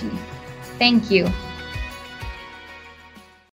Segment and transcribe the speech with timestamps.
[0.78, 1.26] Thank you.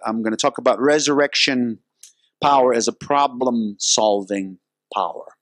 [0.05, 1.79] I'm going to talk about resurrection
[2.41, 4.59] power as a problem solving
[4.93, 5.35] power.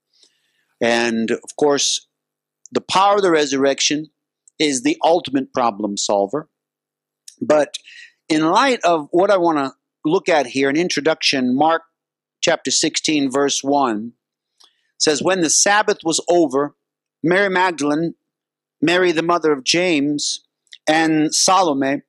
[0.82, 2.08] And of course,
[2.72, 4.08] the power of the resurrection
[4.58, 6.50] is the ultimate problem solver.
[7.40, 7.78] But
[8.30, 9.74] in light of what I want to
[10.06, 11.84] look at here, an introduction, Mark
[12.42, 14.14] chapter 16, verse 1
[15.00, 16.76] says, When the Sabbath was over,
[17.24, 18.16] Mary Magdalene,
[18.82, 20.42] Mary the mother of James,
[20.88, 22.02] and Salome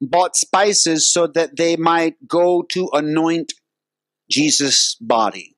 [0.00, 3.54] bought spices so that they might go to anoint
[4.30, 5.56] Jesus' body.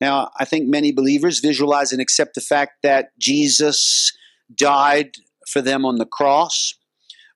[0.00, 4.12] Now, I think many believers visualize and accept the fact that Jesus
[4.52, 5.12] died
[5.46, 6.74] for them on the cross.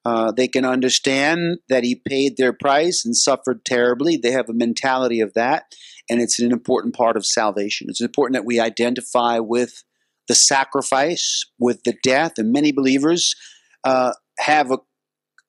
[0.06, 4.16] Uh, they can understand that he paid their price and suffered terribly.
[4.16, 5.74] They have a mentality of that,
[6.08, 7.88] and it's an important part of salvation.
[7.90, 9.82] It's important that we identify with
[10.28, 13.34] the sacrifice, with the death, and many believers
[13.82, 14.78] uh, have a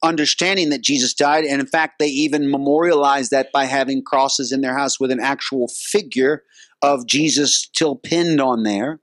[0.02, 4.62] understanding that Jesus died, and in fact, they even memorialize that by having crosses in
[4.62, 6.42] their house with an actual figure
[6.81, 9.02] of Jesus still pinned on there,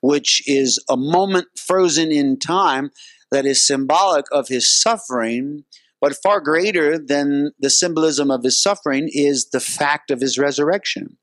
[0.00, 2.92] which is a moment frozen in time
[3.32, 5.64] that is symbolic of his suffering.
[6.00, 11.16] But far greater than the symbolism of his suffering is the fact of his resurrection.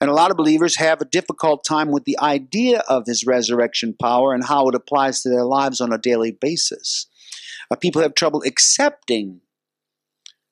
[0.00, 3.94] And a lot of believers have a difficult time with the idea of his resurrection
[4.00, 7.06] power and how it applies to their lives on a daily basis.
[7.70, 9.40] Uh, people have trouble accepting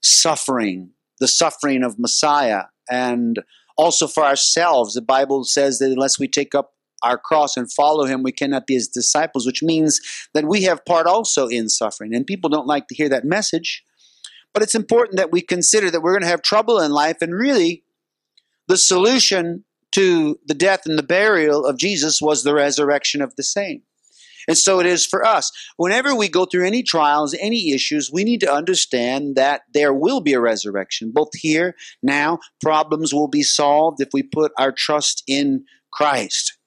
[0.03, 3.43] suffering, the suffering of Messiah, and
[3.77, 4.95] also for ourselves.
[4.95, 8.67] The Bible says that unless we take up our cross and follow him, we cannot
[8.67, 10.01] be his disciples, which means
[10.35, 12.15] that we have part also in suffering.
[12.15, 13.85] And people don't like to hear that message.
[14.55, 17.35] But it's important that we consider that we're going to have trouble in life, and
[17.35, 17.85] really,
[18.67, 23.43] the solution to the death and the burial of Jesus was the resurrection of the
[23.43, 23.83] same.
[24.47, 25.53] And so it is for us.
[25.77, 30.21] Whenever we go through any trials, any issues, we need to understand that there will
[30.21, 32.39] be a resurrection, both here, now.
[32.63, 36.58] Problems will be solved if we put our trust in Christ.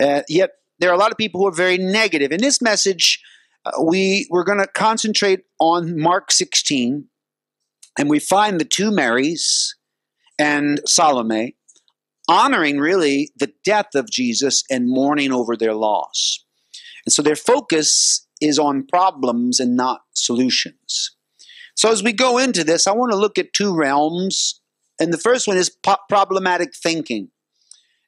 [0.00, 2.32] Uh, yet there are a lot of people who are very negative.
[2.32, 3.22] In this message,
[3.64, 7.04] uh, we we're going to concentrate on Mark 16,
[7.98, 9.76] and we find the two Marys
[10.38, 11.56] and Salome
[12.28, 16.44] honoring really the death of Jesus and mourning over their loss.
[17.06, 21.16] And so their focus is on problems and not solutions.
[21.74, 24.60] So as we go into this, I want to look at two realms.
[25.00, 27.30] And the first one is po- problematic thinking.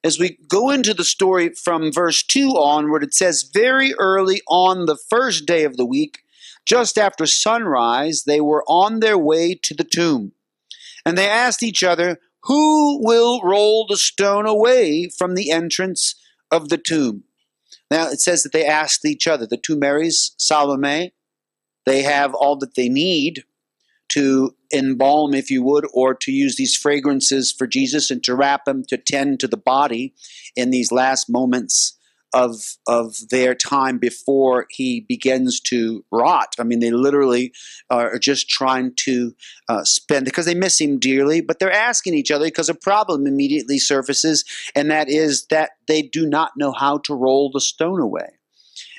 [0.02, 4.86] As we go into the story from verse 2 onward, it says, Very early on
[4.86, 6.20] the first day of the week,
[6.64, 10.32] just after sunrise, they were on their way to the tomb.
[11.04, 16.14] And they asked each other, Who will roll the stone away from the entrance
[16.50, 17.24] of the tomb?
[17.90, 21.12] Now it says that they asked each other, the two Marys, Salome,
[21.84, 23.44] they have all that they need
[24.10, 28.66] to embalm, if you would, or to use these fragrances for Jesus and to wrap
[28.66, 30.14] him, to tend to the body
[30.56, 31.96] in these last moments
[32.32, 36.54] of of their time before he begins to rot.
[36.58, 37.52] I mean, they literally
[37.88, 39.34] are just trying to
[39.68, 43.26] uh, spend because they miss him dearly, but they're asking each other because a problem
[43.26, 44.44] immediately surfaces,
[44.74, 48.38] and that is that they do not know how to roll the stone away.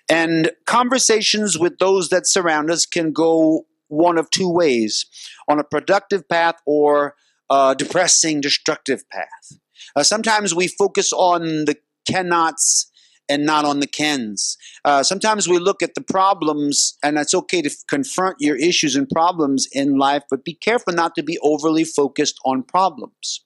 [0.10, 5.06] And conversations with those that surround us can go one of two ways
[5.52, 7.16] on a productive path or
[7.50, 9.60] a depressing, destructive path.
[9.96, 11.76] Uh, sometimes we focus on the
[12.08, 12.92] cannots
[13.30, 14.58] and not on the Kens.
[14.84, 18.96] Uh, sometimes we look at the problems, and it's okay to f- confront your issues
[18.96, 23.42] and problems in life, but be careful not to be overly focused on problems.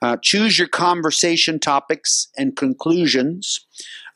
[0.00, 3.66] Uh, choose your conversation topics and conclusions.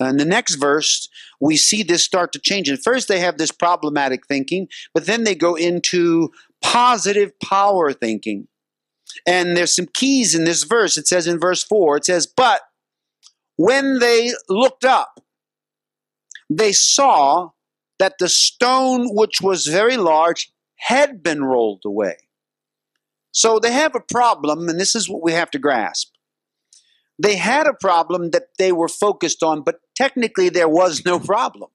[0.01, 1.09] Uh, in the next verse,
[1.41, 2.69] we see this start to change.
[2.69, 6.33] And first, they have this problematic thinking, but then they go into
[6.63, 8.49] positive power thinking.
[9.27, 10.97] And there's some keys in this verse.
[10.97, 12.61] It says in verse 4, it says, But
[13.57, 15.21] when they looked up,
[16.51, 17.51] they saw
[17.99, 22.17] that the stone, which was very large, had been rolled away.
[23.33, 26.13] So they have a problem, and this is what we have to grasp.
[27.19, 31.71] They had a problem that they were focused on, but technically there was no problem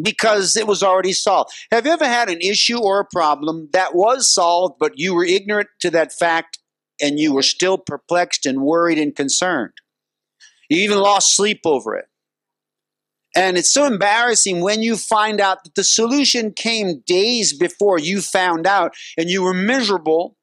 [0.00, 1.52] because it was already solved.
[1.70, 5.24] Have you ever had an issue or a problem that was solved, but you were
[5.24, 6.58] ignorant to that fact
[7.00, 9.72] and you were still perplexed and worried and concerned?
[10.68, 12.06] You even lost sleep over it.
[13.34, 18.20] And it's so embarrassing when you find out that the solution came days before you
[18.20, 20.36] found out and you were miserable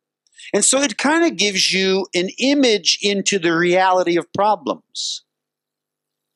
[0.53, 5.23] And so it kind of gives you an image into the reality of problems.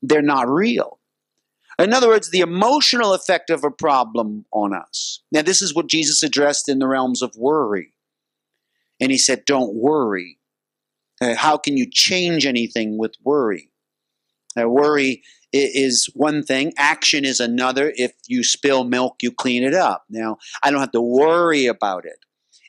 [0.02, 1.00] They're not real.
[1.80, 5.22] In other words, the emotional effect of a problem on us.
[5.32, 7.94] Now, this is what Jesus addressed in the realms of worry.
[9.00, 10.38] And he said, Don't worry.
[11.22, 13.70] Uh, how can you change anything with worry?
[14.56, 17.94] Worry is one thing, action is another.
[17.96, 20.06] If you spill milk, you clean it up.
[20.10, 22.18] Now, I don't have to worry about it.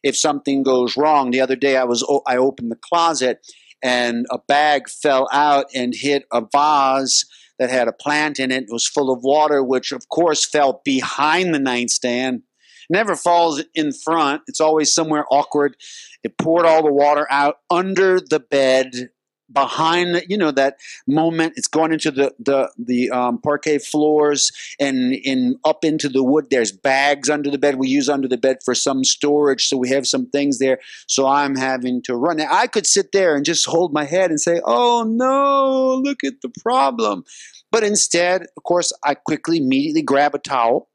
[0.02, 3.46] If something goes wrong, the other day I was I opened the closet
[3.82, 7.24] and a bag fell out and hit a vase
[7.58, 8.64] that had a plant in it.
[8.64, 12.42] It was full of water, which of course fell behind the nightstand.
[12.90, 14.42] Never falls in front.
[14.46, 15.76] It's always somewhere awkward.
[16.22, 19.10] It poured all the water out under the bed
[19.52, 21.54] behind you know that moment.
[21.56, 24.50] It's going into the the the um, parquet floors
[24.80, 26.46] and in up into the wood.
[26.50, 27.76] There's bags under the bed.
[27.76, 30.78] We use under the bed for some storage so we have some things there.
[31.06, 32.36] So i'm having to run.
[32.38, 36.24] Now, i could sit there and just hold my head and say oh no look
[36.24, 37.24] at the problem.
[37.70, 40.88] But instead of course i quickly immediately grab a towel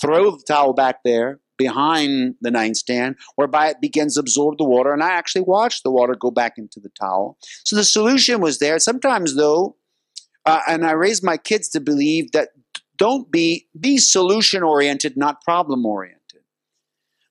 [0.00, 4.92] throw the towel back there behind the nightstand, whereby it begins to absorb the water.
[4.92, 7.36] And I actually watched the water go back into the towel.
[7.64, 8.78] So the solution was there.
[8.78, 9.76] Sometimes, though,
[10.46, 12.50] uh, and I raised my kids to believe that
[12.96, 16.18] don't be be solution oriented, not problem oriented.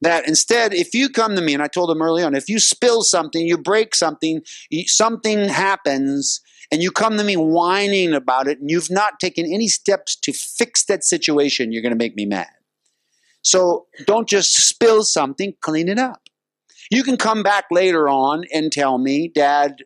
[0.01, 2.59] That instead, if you come to me, and I told them early on, if you
[2.59, 4.41] spill something, you break something,
[4.85, 6.41] something happens,
[6.71, 10.33] and you come to me whining about it, and you've not taken any steps to
[10.33, 12.47] fix that situation, you're going to make me mad.
[13.41, 16.21] So don't just spill something, clean it up.
[16.89, 19.77] You can come back later on and tell me, Dad,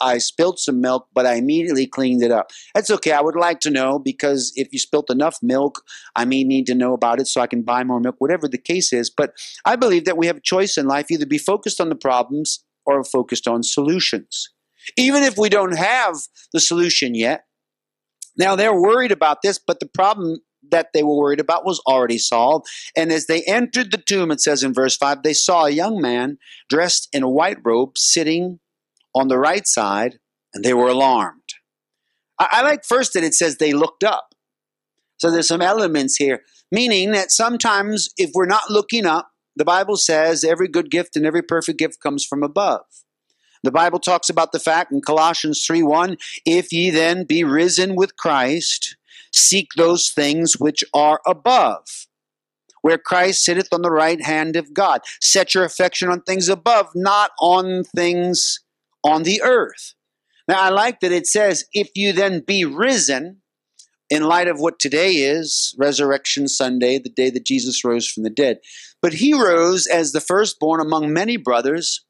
[0.00, 2.50] I spilled some milk, but I immediately cleaned it up.
[2.74, 3.12] That's okay.
[3.12, 5.82] I would like to know because if you spilt enough milk,
[6.14, 8.58] I may need to know about it so I can buy more milk, whatever the
[8.58, 9.10] case is.
[9.10, 9.32] But
[9.64, 12.64] I believe that we have a choice in life either be focused on the problems
[12.84, 14.50] or focused on solutions.
[14.96, 16.16] Even if we don't have
[16.52, 17.44] the solution yet.
[18.38, 20.36] Now, they're worried about this, but the problem
[20.70, 22.66] that they were worried about was already solved.
[22.96, 26.00] And as they entered the tomb, it says in verse 5, they saw a young
[26.00, 28.60] man dressed in a white robe sitting
[29.14, 30.18] on the right side,
[30.52, 31.54] and they were alarmed.
[32.38, 34.34] I, I like first that it says they looked up.
[35.18, 39.96] So there's some elements here, meaning that sometimes if we're not looking up, the Bible
[39.96, 42.82] says every good gift and every perfect gift comes from above.
[43.62, 47.96] The Bible talks about the fact in Colossians 3 1 if ye then be risen
[47.96, 48.95] with Christ,
[49.36, 52.06] Seek those things which are above,
[52.82, 55.02] where Christ sitteth on the right hand of God.
[55.20, 58.60] Set your affection on things above, not on things
[59.04, 59.94] on the earth.
[60.48, 63.42] Now, I like that it says, if you then be risen,
[64.08, 68.30] in light of what today is, Resurrection Sunday, the day that Jesus rose from the
[68.30, 68.58] dead.
[69.02, 72.04] But he rose as the firstborn among many brothers,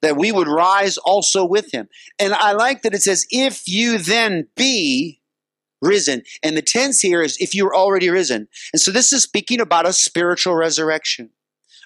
[0.00, 1.88] that we would rise also with him.
[2.18, 5.20] And I like that it says, if you then be
[5.82, 6.22] risen.
[6.42, 8.48] And the tense here is if you're already risen.
[8.72, 11.30] And so this is speaking about a spiritual resurrection.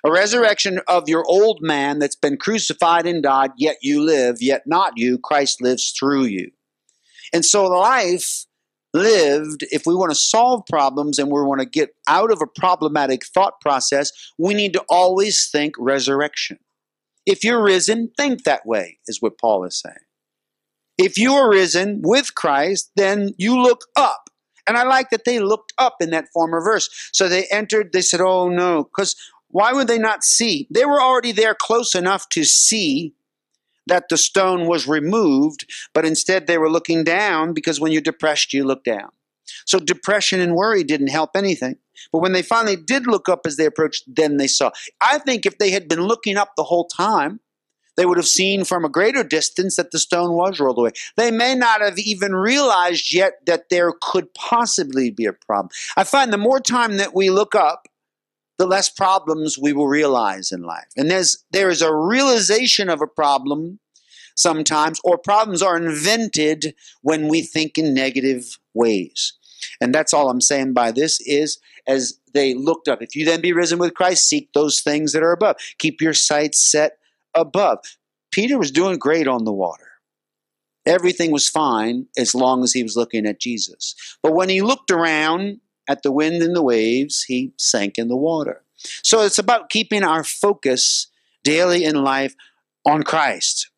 [0.05, 4.63] A resurrection of your old man that's been crucified and died, yet you live, yet
[4.67, 5.19] not you.
[5.19, 6.53] Christ lives through you.
[7.33, 8.45] And so life
[8.95, 12.47] lived, if we want to solve problems and we want to get out of a
[12.47, 16.59] problematic thought process, we need to always think resurrection.
[17.25, 19.97] If you're risen, think that way, is what Paul is saying.
[20.99, 24.31] If you are risen with Christ, then you look up.
[24.67, 26.88] And I like that they looked up in that former verse.
[27.12, 29.15] So they entered, they said, Oh no, because
[29.49, 30.67] why would they not see?
[30.71, 33.15] They were already there close enough to see
[33.87, 38.53] that the stone was removed, but instead they were looking down because when you're depressed,
[38.53, 39.11] you look down.
[39.65, 41.76] So depression and worry didn't help anything.
[42.12, 44.71] But when they finally did look up as they approached, then they saw.
[45.00, 47.41] I think if they had been looking up the whole time,
[47.97, 50.93] they would have seen from a greater distance that the stone was rolled away.
[51.17, 55.71] They may not have even realized yet that there could possibly be a problem.
[55.97, 57.88] I find the more time that we look up,
[58.59, 60.87] the less problems we will realize in life.
[60.97, 63.81] And there's there is a realization of a problem
[64.35, 69.33] sometimes, or problems are invented when we think in negative ways.
[69.81, 73.03] And that's all I'm saying by this is as they looked up.
[73.03, 75.57] If you then be risen with Christ, seek those things that are above.
[75.79, 76.99] Keep your sights set
[77.37, 77.78] above.
[78.31, 79.93] Peter was doing great on the water.
[80.85, 83.95] Everything was fine as long as he was looking at Jesus.
[84.23, 88.16] But when he looked around at the wind and the waves, he sank in the
[88.16, 88.62] water.
[88.76, 91.09] So it's about keeping our focus
[91.43, 92.35] daily in life
[92.85, 93.71] on Christ.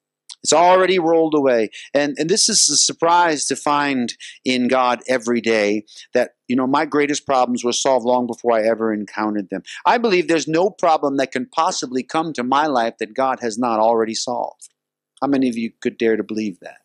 [0.48, 1.68] It's already rolled away.
[1.92, 4.14] And, and this is a surprise to find
[4.46, 8.62] in God every day that, you know, my greatest problems were solved long before I
[8.62, 9.62] ever encountered them.
[9.84, 13.58] I believe there's no problem that can possibly come to my life that God has
[13.58, 14.70] not already solved.
[15.20, 16.78] How many of you could dare to believe that?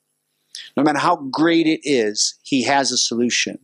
[0.75, 3.59] No matter how great it is, He has a solution.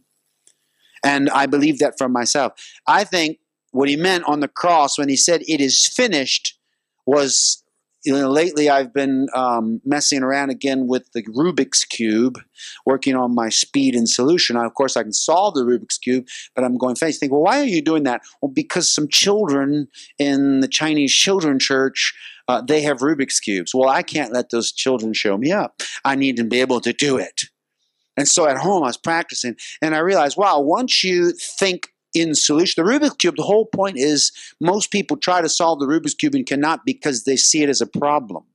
[1.04, 2.54] And I believe that for myself.
[2.88, 3.40] I think
[3.72, 6.58] what he meant on the cross when he said, It is finished,
[7.06, 7.64] was
[8.06, 12.40] you know, lately I've been um, messing around again with the Rubik's Cube,
[12.86, 14.56] working on my speed and solution.
[14.56, 17.20] Now, of course, I can solve the Rubik's Cube, but I'm going face.
[17.20, 18.22] Think, well, why are you doing that?
[18.42, 19.88] Well, because some children
[20.18, 22.14] in the Chinese children church
[22.50, 23.76] uh, they have Rubik's cubes.
[23.76, 25.84] Well, I can't let those children show me up.
[26.04, 27.44] I need to be able to do it.
[28.18, 32.36] And so at home, I was practicing, and I realized, wow, once you think in
[32.36, 32.84] solution.
[32.84, 36.36] The Rubik's Cube, the whole point is most people try to solve the Rubik's Cube
[36.36, 38.46] and cannot because they see it as a problem.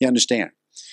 [0.00, 0.50] You understand?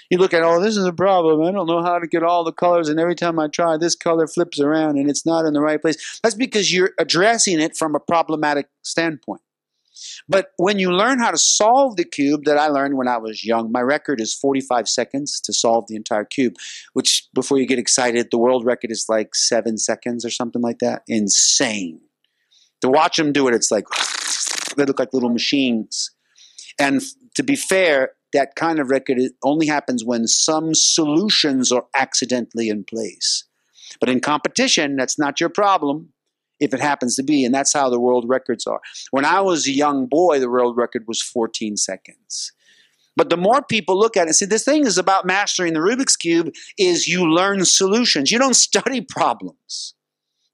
[0.10, 1.42] You look at, oh, this is a problem.
[1.42, 3.96] I don't know how to get all the colors, and every time I try, this
[3.96, 6.20] color flips around and it's not in the right place.
[6.24, 9.42] That's because you're addressing it from a problematic standpoint.
[10.28, 13.44] But when you learn how to solve the cube that I learned when I was
[13.44, 16.56] young, my record is 45 seconds to solve the entire cube,
[16.94, 20.80] which before you get excited, the world record is like seven seconds or something like
[20.80, 21.04] that.
[21.08, 22.02] Insane.
[22.82, 23.86] To watch them do it, it's like
[24.78, 26.12] they look like little machines.
[26.80, 27.02] And
[27.36, 32.84] to be fair, that kind of record only happens when some solutions are accidentally in
[32.84, 33.46] place.
[34.00, 36.13] But in competition, that's not your problem
[36.60, 37.46] if it happens to be.
[37.46, 38.82] And that's how the world records are.
[39.12, 42.52] When I was a young boy, the world record was 14 seconds.
[43.16, 46.16] But the more people look at it, see, this thing is about mastering the Rubik's
[46.16, 48.32] Cube is you learn solutions.
[48.32, 49.94] You don't study problems.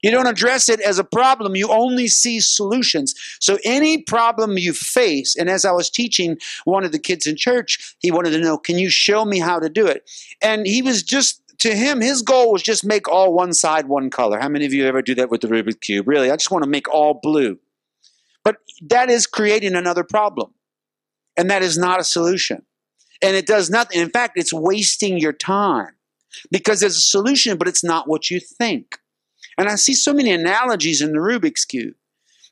[0.02, 1.56] You don't address it as a problem.
[1.56, 3.14] You only see solutions.
[3.38, 7.36] So any problem you face, and as I was teaching one of the kids in
[7.36, 10.08] church, he wanted to know, can you show me how to do it?
[10.40, 14.10] And he was just to him, his goal was just make all one side one
[14.10, 14.40] color.
[14.40, 16.08] How many of you ever do that with the Rubik's Cube?
[16.08, 17.58] Really, I just want to make all blue.
[18.42, 18.56] But
[18.88, 20.54] that is creating another problem.
[21.36, 22.64] And that is not a solution.
[23.22, 24.00] And it does nothing.
[24.00, 25.94] In fact, it's wasting your time
[26.50, 28.98] because there's a solution, but it's not what you think.
[29.58, 31.94] And I see so many analogies in the Rubik's Cube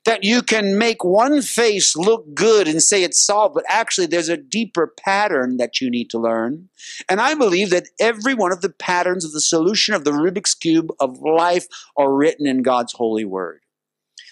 [0.05, 4.28] that you can make one face look good and say it's solved, but actually there's
[4.28, 6.69] a deeper pattern that you need to learn.
[7.09, 10.55] And I believe that every one of the patterns of the solution of the Rubik's
[10.55, 13.61] Cube of life are written in God's holy word.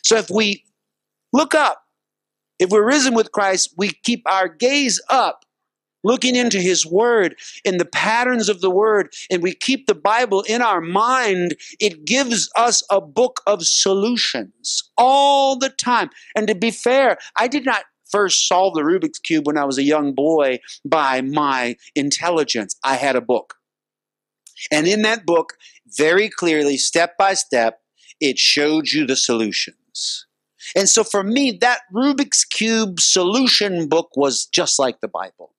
[0.03, 0.65] So if we
[1.33, 1.83] look up,
[2.59, 5.46] if we're risen with Christ, we keep our gaze up
[6.07, 10.43] looking into his word in the patterns of the word and we keep the bible
[10.43, 16.11] in our mind it gives us a book of solutions all the time.
[16.35, 19.79] And to be fair i did not first solve the rubik's cube when i was
[19.79, 22.77] a young boy by my intelligence.
[22.85, 23.55] I had a book.
[24.71, 25.55] And in that book
[25.97, 27.81] very clearly step by step
[28.21, 30.27] it showed you the solutions.
[30.75, 35.53] And so for me, that Rubik's Cube solution book was just like the Bible.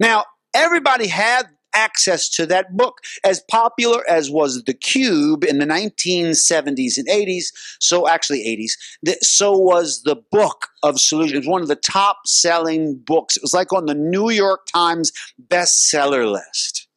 [0.00, 0.24] Now,
[0.54, 3.00] everybody had access to that book.
[3.24, 7.46] As popular as was the cube in the 1970s and 80s,
[7.80, 11.46] so actually 80s, so was the book of solutions.
[11.46, 13.36] One of the top selling books.
[13.36, 15.12] It was like on the New York Times
[15.48, 16.88] bestseller list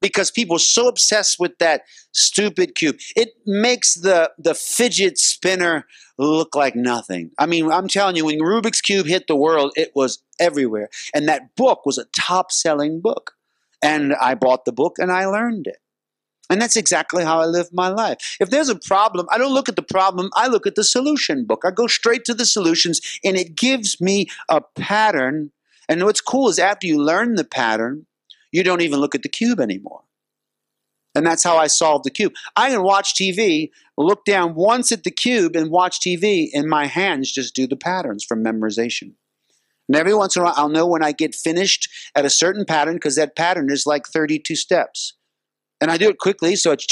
[0.00, 2.96] because people are so obsessed with that stupid cube.
[3.16, 5.86] It makes the, the fidget spinner
[6.18, 7.30] look like nothing.
[7.38, 10.88] I mean, I'm telling you, when Rubik's Cube hit the world, it was everywhere.
[11.14, 13.32] And that book was a top selling book.
[13.82, 15.78] And I bought the book and I learned it.
[16.50, 18.36] And that's exactly how I live my life.
[18.40, 21.44] If there's a problem, I don't look at the problem, I look at the solution
[21.44, 21.62] book.
[21.64, 25.52] I go straight to the solutions and it gives me a pattern.
[25.88, 28.06] And what's cool is after you learn the pattern,
[28.52, 30.02] you don't even look at the cube anymore.
[31.14, 32.32] And that's how I solve the cube.
[32.54, 36.86] I can watch TV, look down once at the cube and watch TV, and my
[36.86, 39.14] hands just do the patterns from memorization.
[39.88, 42.64] And every once in a while, I'll know when I get finished at a certain
[42.64, 45.14] pattern because that pattern is like 32 steps.
[45.80, 46.86] And I do it quickly, so it's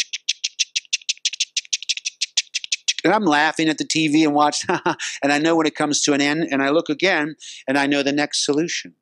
[3.05, 4.65] and I'm laughing at the TV and watch,
[5.23, 7.37] and I know when it comes to an end, and I look again,
[7.69, 8.95] and I know the next solution.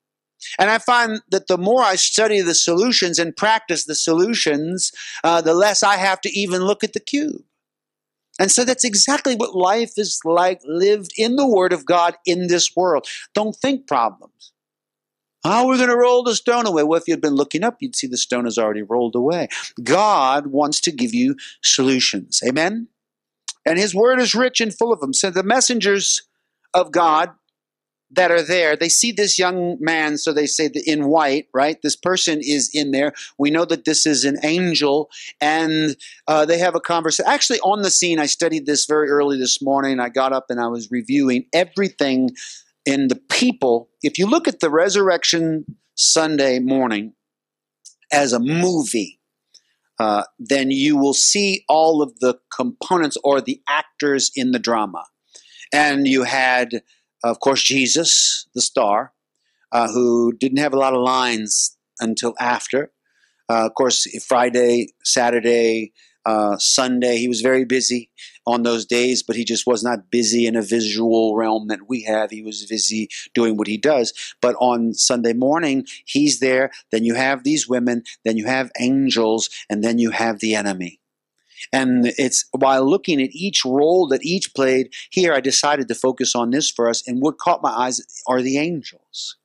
[0.58, 5.40] And I find that the more I study the solutions and practice the solutions, uh,
[5.40, 7.42] the less I have to even look at the cube.
[8.40, 12.48] And so that's exactly what life is like lived in the Word of God in
[12.48, 13.06] this world.
[13.32, 14.52] Don't think problems.
[15.44, 16.82] How are we going to roll the stone away?
[16.82, 19.48] Well, if you'd been looking up, you'd see the stone has already rolled away.
[19.82, 22.42] God wants to give you solutions.
[22.44, 22.88] Amen?
[23.66, 25.12] And His Word is rich and full of them.
[25.12, 26.22] So the messengers
[26.72, 27.30] of God
[28.14, 31.76] that are there, they see this young man, so they say that in white, right?
[31.82, 33.12] This person is in there.
[33.38, 35.96] We know that this is an angel, and
[36.28, 37.30] uh, they have a conversation.
[37.30, 40.00] Actually, on the scene, I studied this very early this morning.
[40.00, 42.30] I got up and I was reviewing everything
[42.86, 43.88] in the people.
[44.02, 47.14] If you look at the resurrection Sunday morning
[48.12, 49.20] as a movie,
[49.98, 55.04] uh, then you will see all of the components or the actors in the drama.
[55.72, 56.82] And you had,
[57.30, 59.12] of course, Jesus, the star,
[59.72, 62.92] uh, who didn't have a lot of lines until after.
[63.48, 65.92] Uh, of course, Friday, Saturday,
[66.26, 67.18] uh, Sunday.
[67.18, 68.10] He was very busy
[68.46, 72.02] on those days, but he just was not busy in a visual realm that we
[72.02, 72.30] have.
[72.30, 74.12] He was busy doing what he does.
[74.40, 76.70] But on Sunday morning, he's there.
[76.92, 81.00] Then you have these women, then you have angels, and then you have the enemy.
[81.72, 86.34] And it's while looking at each role that each played, here I decided to focus
[86.34, 87.06] on this us.
[87.06, 89.36] And what caught my eyes are the angels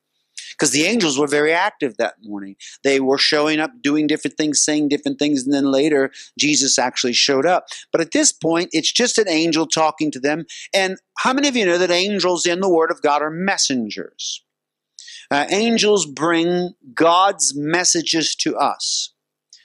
[0.60, 2.54] because the angels were very active that morning.
[2.84, 7.14] They were showing up, doing different things, saying different things, and then later Jesus actually
[7.14, 7.66] showed up.
[7.90, 10.44] But at this point, it's just an angel talking to them.
[10.74, 14.44] And how many of you know that angels in the Word of God are messengers?
[15.30, 19.14] Uh, angels bring God's messages to us.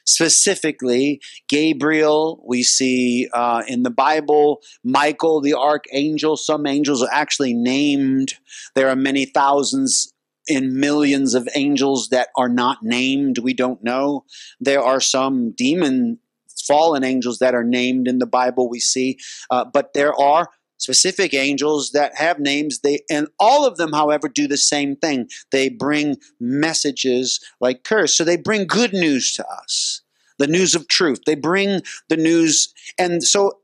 [0.08, 6.38] Specifically, Gabriel, we see uh, in the Bible, Michael, the archangel.
[6.38, 8.36] Some angels are actually named.
[8.76, 10.14] There are many thousands
[10.48, 13.40] in millions of angels that are not named.
[13.40, 14.26] We don't know.
[14.60, 16.20] There are some demon
[16.68, 19.18] fallen angels that are named in the Bible, we see,
[19.50, 22.80] uh, but there are specific angels that have names.
[22.80, 25.30] They and all of them however do the same thing.
[25.52, 28.16] They bring messages like curse.
[28.16, 30.02] So they bring good news to us
[30.38, 31.22] the news of truth.
[31.26, 33.60] They bring the news and so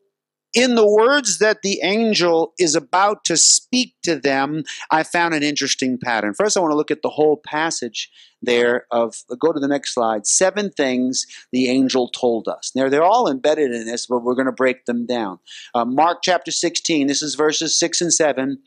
[0.53, 5.43] in the words that the angel is about to speak to them, I found an
[5.43, 6.34] interesting pattern.
[6.34, 8.10] First, I want to look at the whole passage
[8.41, 10.27] there of go to the next slide.
[10.27, 12.72] Seven things the angel told us.
[12.75, 15.39] Now, they're all embedded in this, but we're going to break them down.
[15.74, 18.60] Uh, Mark chapter 16, this is verses 6 and 7.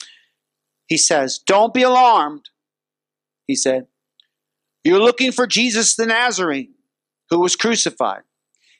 [0.86, 2.48] He says, Don't be alarmed,
[3.46, 3.88] he said.
[4.85, 6.74] You're looking for Jesus the Nazarene
[7.30, 8.22] who was crucified.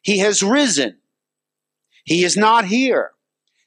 [0.03, 0.99] He has risen
[2.05, 3.13] he is not here.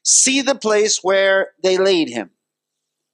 [0.04, 2.30] See the place where they laid him.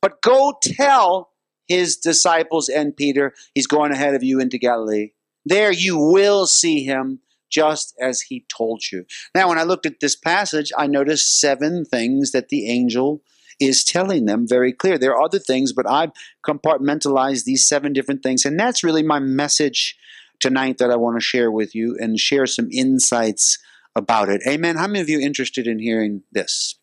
[0.01, 1.31] But go tell
[1.67, 5.13] his disciples and Peter, he's going ahead of you into Galilee.
[5.45, 9.07] There you will see him just as he told you.
[9.35, 13.23] Now, when I looked at this passage, I noticed seven things that the angel
[13.61, 14.99] is telling them very clear.
[14.99, 16.11] There are other things, but I've
[16.47, 18.45] compartmentalized these seven different things.
[18.45, 19.97] And that's really my message
[20.41, 23.59] tonight that I want to share with you and share some insights
[23.97, 24.43] about it.
[24.47, 24.77] Amen.
[24.77, 26.77] How many of you interested in hearing this?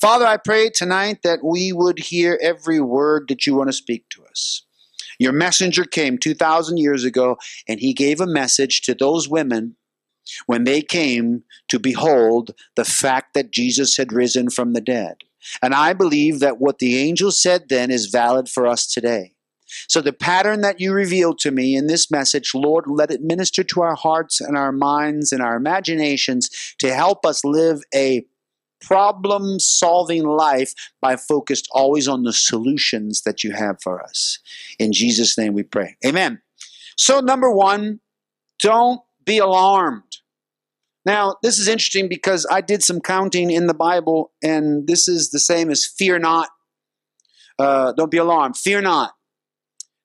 [0.00, 4.08] Father, I pray tonight that we would hear every word that you want to speak
[4.10, 4.62] to us.
[5.18, 9.76] Your messenger came 2,000 years ago, and he gave a message to those women
[10.46, 15.16] when they came to behold the fact that Jesus had risen from the dead.
[15.62, 19.34] And I believe that what the angel said then is valid for us today.
[19.88, 23.62] So, the pattern that you revealed to me in this message, Lord, let it minister
[23.64, 28.24] to our hearts and our minds and our imaginations to help us live a
[28.80, 34.38] problem solving life by focused always on the solutions that you have for us.
[34.78, 35.96] In Jesus' name we pray.
[36.06, 36.40] Amen.
[36.96, 38.00] So, number one,
[38.58, 40.18] don't be alarmed.
[41.04, 45.30] Now, this is interesting because I did some counting in the Bible, and this is
[45.30, 46.48] the same as fear not.
[47.58, 48.56] Uh, don't be alarmed.
[48.56, 49.12] Fear not.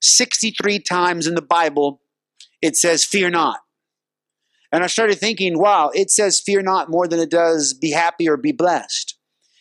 [0.03, 2.01] 63 times in the Bible
[2.61, 3.59] it says, Fear not.
[4.73, 8.27] And I started thinking, wow, it says fear not more than it does be happy
[8.27, 9.15] or be blessed.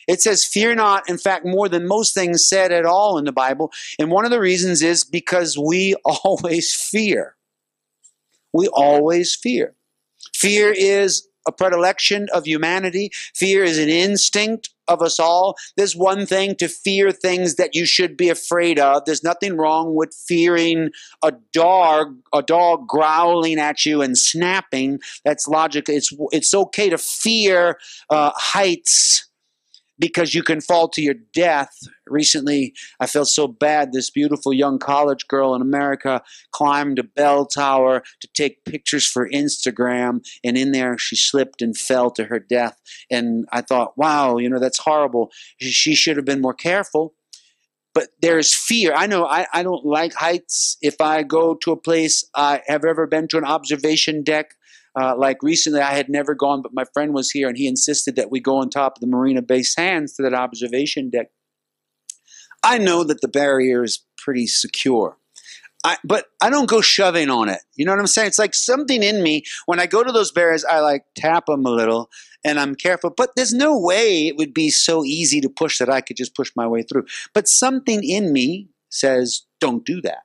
[0.09, 3.33] It says fear not, in fact, more than most things said at all in the
[3.33, 3.71] Bible.
[3.99, 7.37] And one of the reasons is because we always fear.
[8.55, 9.75] We always fear.
[10.35, 13.11] Fear is a predilection of humanity.
[13.35, 15.57] Fear is an instinct of us all.
[15.77, 19.05] There's one thing to fear things that you should be afraid of.
[19.05, 20.91] There's nothing wrong with fearing
[21.23, 25.01] a dog, a dog growling at you and snapping.
[25.25, 25.95] That's logical.
[25.95, 27.79] It's it's okay to fear
[28.11, 29.29] uh, heights
[29.99, 31.77] because you can fall to your death.
[32.07, 33.93] Recently, I felt so bad.
[33.93, 39.29] This beautiful young college girl in America climbed a bell tower to take pictures for
[39.29, 42.81] Instagram, and in there she slipped and fell to her death.
[43.11, 45.31] And I thought, wow, you know, that's horrible.
[45.59, 47.15] She should have been more careful.
[47.95, 48.95] But there's fear.
[48.95, 50.79] I know I, I don't like heights.
[50.81, 54.55] If I go to a place, I have ever been to an observation deck
[55.01, 58.17] uh, like recently, I had never gone, but my friend was here and he insisted
[58.17, 61.31] that we go on top of the Marina Bay Sands to that observation deck.
[62.63, 65.17] I know that the barrier is pretty secure.
[65.85, 67.61] I, but I don't go shoving on it.
[67.75, 68.29] You know what I'm saying?
[68.29, 71.67] It's like something in me when I go to those barriers, I like tap them
[71.67, 72.09] a little
[72.45, 73.11] and I'm careful.
[73.11, 76.37] But there's no way it would be so easy to push that I could just
[76.37, 77.07] push my way through.
[77.35, 80.23] But something in me says, don't do that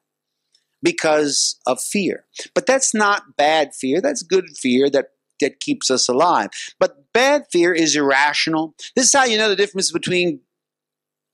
[0.81, 2.25] because of fear.
[2.53, 4.01] But that's not bad fear.
[4.01, 5.07] That's good fear that
[5.39, 6.49] that keeps us alive.
[6.79, 8.73] But bad fear is irrational.
[8.95, 10.41] This is how you know the difference between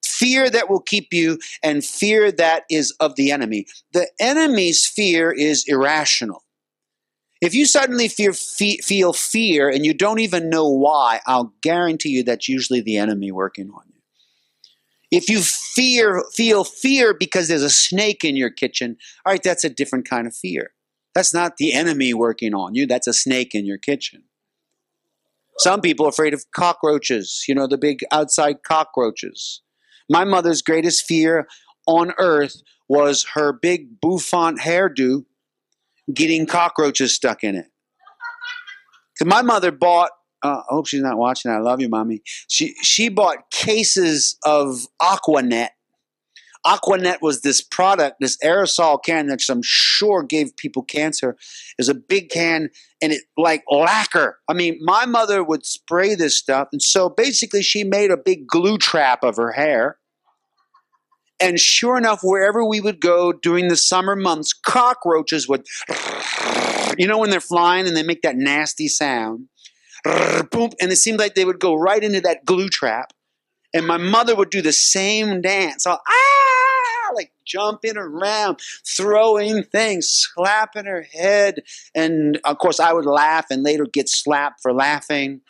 [0.03, 3.65] fear that will keep you and fear that is of the enemy.
[3.93, 6.43] The enemy's fear is irrational.
[7.41, 12.23] If you suddenly fear, feel fear and you don't even know why, I'll guarantee you
[12.23, 13.92] that's usually the enemy working on you.
[15.15, 19.63] If you fear, feel fear because there's a snake in your kitchen, all right, that's
[19.63, 20.71] a different kind of fear.
[21.13, 24.23] That's not the enemy working on you, that's a snake in your kitchen.
[25.59, 29.61] Some people are afraid of cockroaches, you know, the big outside cockroaches.
[30.09, 31.47] My mother's greatest fear
[31.85, 35.25] on earth was her big bouffant hairdo
[36.11, 37.67] getting cockroaches stuck in it.
[39.13, 40.09] Because my mother bought,
[40.43, 41.51] uh, I hope she's not watching.
[41.51, 42.21] I love you, mommy.
[42.47, 45.69] She she bought cases of Aquanet.
[46.65, 51.31] Aquanet was this product, this aerosol can that I'm sure gave people cancer.
[51.31, 52.69] It was a big can
[53.01, 54.39] and it like lacquer.
[54.49, 58.47] I mean, my mother would spray this stuff, and so basically she made a big
[58.47, 59.97] glue trap of her hair
[61.43, 65.65] and sure enough, wherever we would go during the summer months, cockroaches would,
[66.97, 69.49] you know, when they're flying and they make that nasty sound,
[70.05, 73.13] and it seemed like they would go right into that glue trap.
[73.73, 80.07] And my mother would do the same dance, all, ah, like jumping around, throwing things,
[80.09, 81.63] slapping her head.
[81.95, 85.41] And of course, I would laugh and later get slapped for laughing.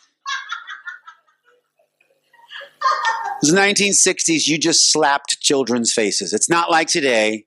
[3.41, 4.47] It was the 1960s.
[4.47, 6.31] You just slapped children's faces.
[6.31, 7.45] It's not like today.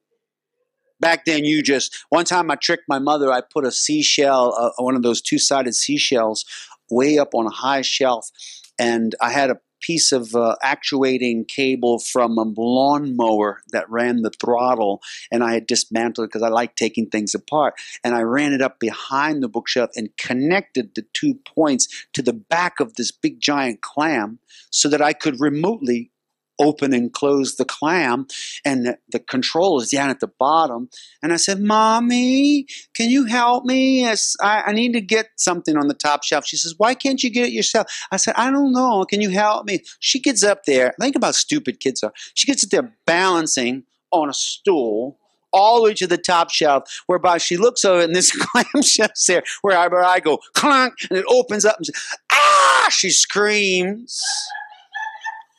[1.01, 3.33] Back then, you just one time I tricked my mother.
[3.33, 6.45] I put a seashell, uh, one of those two-sided seashells,
[6.91, 8.31] way up on a high shelf,
[8.79, 14.31] and I had a piece of uh, actuating cable from a lawnmower that ran the
[14.31, 17.75] throttle, and I had dismantled it because I like taking things apart.
[18.03, 22.33] And I ran it up behind the bookshelf and connected the two points to the
[22.33, 24.39] back of this big giant clam
[24.71, 26.11] so that I could remotely
[26.59, 28.27] open and close the clam
[28.65, 30.89] and the, the control is down at the bottom.
[31.23, 34.01] And i said mommy can you help me?
[34.01, 36.47] Yes, I, I need to get something on the top shelf.
[36.47, 37.87] She says why can't you get it yourself?
[38.11, 39.05] I said i don't know.
[39.05, 39.83] Can you help me?
[40.01, 40.95] She gets up there.
[41.01, 42.13] Think about stupid kids are.
[42.35, 45.19] She gets up there balancing on a stool
[45.53, 49.27] all the way to the top shelf, whereby she looks over and this clam shelf's
[49.27, 51.89] there, where I, where I go clunk, and it opens up and
[52.31, 54.23] ah, she screams.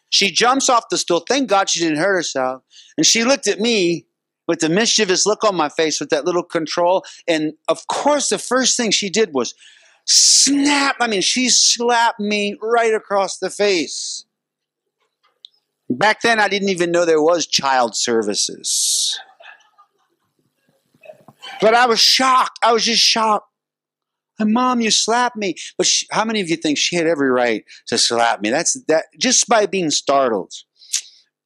[0.10, 1.24] She jumps off the stool.
[1.28, 2.64] Thank God she didn't hurt herself.
[2.98, 4.06] And she looked at me
[4.48, 7.04] with the mischievous look on my face with that little control.
[7.28, 9.54] And of course, the first thing she did was
[10.06, 10.96] snap.
[11.00, 14.26] I mean, she slapped me right across the face.
[15.90, 19.20] Back then, I didn't even know there was child services.
[21.62, 22.60] But I was shocked.
[22.62, 23.50] I was just shocked.
[24.40, 25.56] And mom, you slapped me.
[25.78, 28.50] But she, how many of you think she had every right to slap me?
[28.50, 30.54] That's that just by being startled.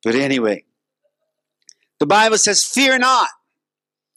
[0.03, 0.65] But anyway,
[1.99, 3.29] the Bible says, "Fear not."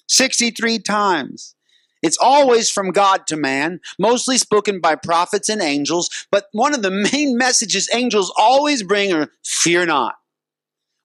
[0.08, 1.54] 63 times.
[2.02, 6.82] It's always from God to man, mostly spoken by prophets and angels, but one of
[6.82, 10.16] the main messages angels always bring are fear not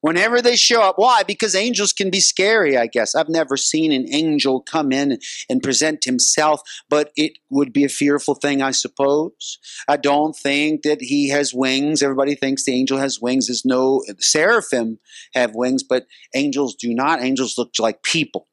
[0.00, 0.98] whenever they show up.
[0.98, 1.22] Why?
[1.22, 3.14] Because angels can be scary, I guess.
[3.14, 7.88] I've never seen an angel come in and present himself, but it would be a
[7.88, 9.58] fearful thing, I suppose.
[9.88, 12.02] I don't think that he has wings.
[12.02, 13.46] Everybody thinks the angel has wings.
[13.46, 14.98] There's no seraphim
[15.34, 17.22] have wings, but angels do not.
[17.22, 18.46] Angels look like people.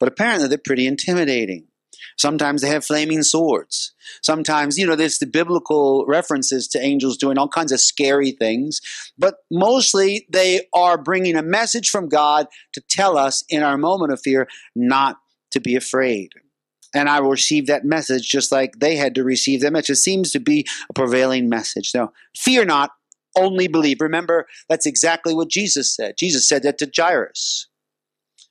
[0.00, 1.68] But apparently they're pretty intimidating.
[2.16, 3.92] Sometimes they have flaming swords.
[4.22, 8.80] Sometimes, you know, there's the biblical references to angels doing all kinds of scary things,
[9.18, 14.12] but mostly they are bringing a message from God to tell us in our moment
[14.12, 15.18] of fear not
[15.50, 16.30] to be afraid.
[16.94, 19.90] And I will receive that message just like they had to receive that message.
[19.90, 21.92] It seems to be a prevailing message.
[21.94, 22.92] Now, fear not,
[23.36, 24.00] only believe.
[24.00, 26.14] Remember, that's exactly what Jesus said.
[26.18, 27.68] Jesus said that to Jairus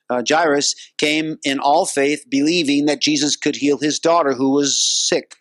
[0.09, 4.79] uh, Jairus came in all faith, believing that Jesus could heal his daughter who was
[4.79, 5.35] sick.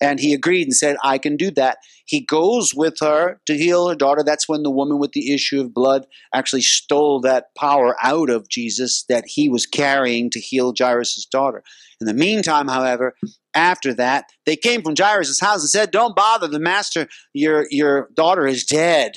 [0.00, 1.78] And he agreed and said, I can do that.
[2.06, 4.24] He goes with her to heal her daughter.
[4.24, 8.48] That's when the woman with the issue of blood actually stole that power out of
[8.48, 11.62] Jesus that he was carrying to heal Jairus' daughter.
[12.00, 13.14] In the meantime, however,
[13.54, 18.08] after that, they came from Jairus' house and said, Don't bother the master, your, your
[18.14, 19.12] daughter is dead.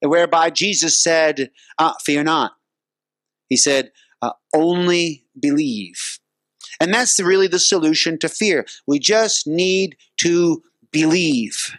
[0.00, 2.52] whereby Jesus said, uh, Fear not.
[3.50, 6.18] He said, uh, Only believe.
[6.80, 8.64] And that's really the solution to fear.
[8.86, 11.72] We just need to believe.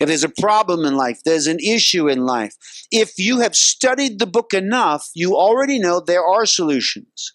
[0.00, 2.54] If there's a problem in life, there's an issue in life.
[2.90, 7.32] If you have studied the book enough, you already know there are solutions.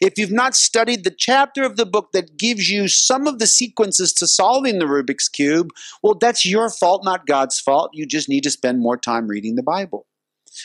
[0.00, 3.46] If you've not studied the chapter of the book that gives you some of the
[3.46, 5.70] sequences to solving the Rubik's Cube,
[6.02, 7.90] well, that's your fault, not God's fault.
[7.94, 10.06] You just need to spend more time reading the Bible.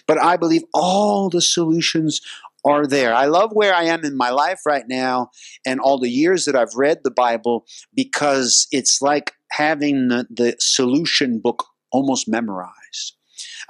[0.07, 2.21] But I believe all the solutions
[2.63, 3.13] are there.
[3.13, 5.31] I love where I am in my life right now
[5.65, 10.55] and all the years that I've read the Bible because it's like having the, the
[10.59, 13.15] solution book almost memorized.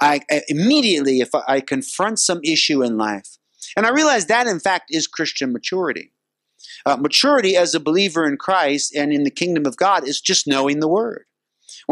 [0.00, 3.38] I, I immediately, if I, I confront some issue in life,
[3.76, 6.12] and I realize that, in fact, is Christian maturity.
[6.84, 10.46] Uh, maturity as a believer in Christ and in the kingdom of God is just
[10.46, 11.24] knowing the Word.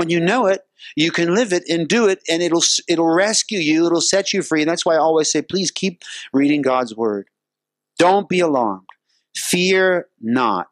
[0.01, 0.63] When you know it,
[0.97, 3.85] you can live it and do it, and it'll it'll rescue you.
[3.85, 4.63] It'll set you free.
[4.63, 7.29] And that's why I always say, please keep reading God's Word.
[7.99, 8.87] Don't be alarmed.
[9.37, 10.69] Fear not.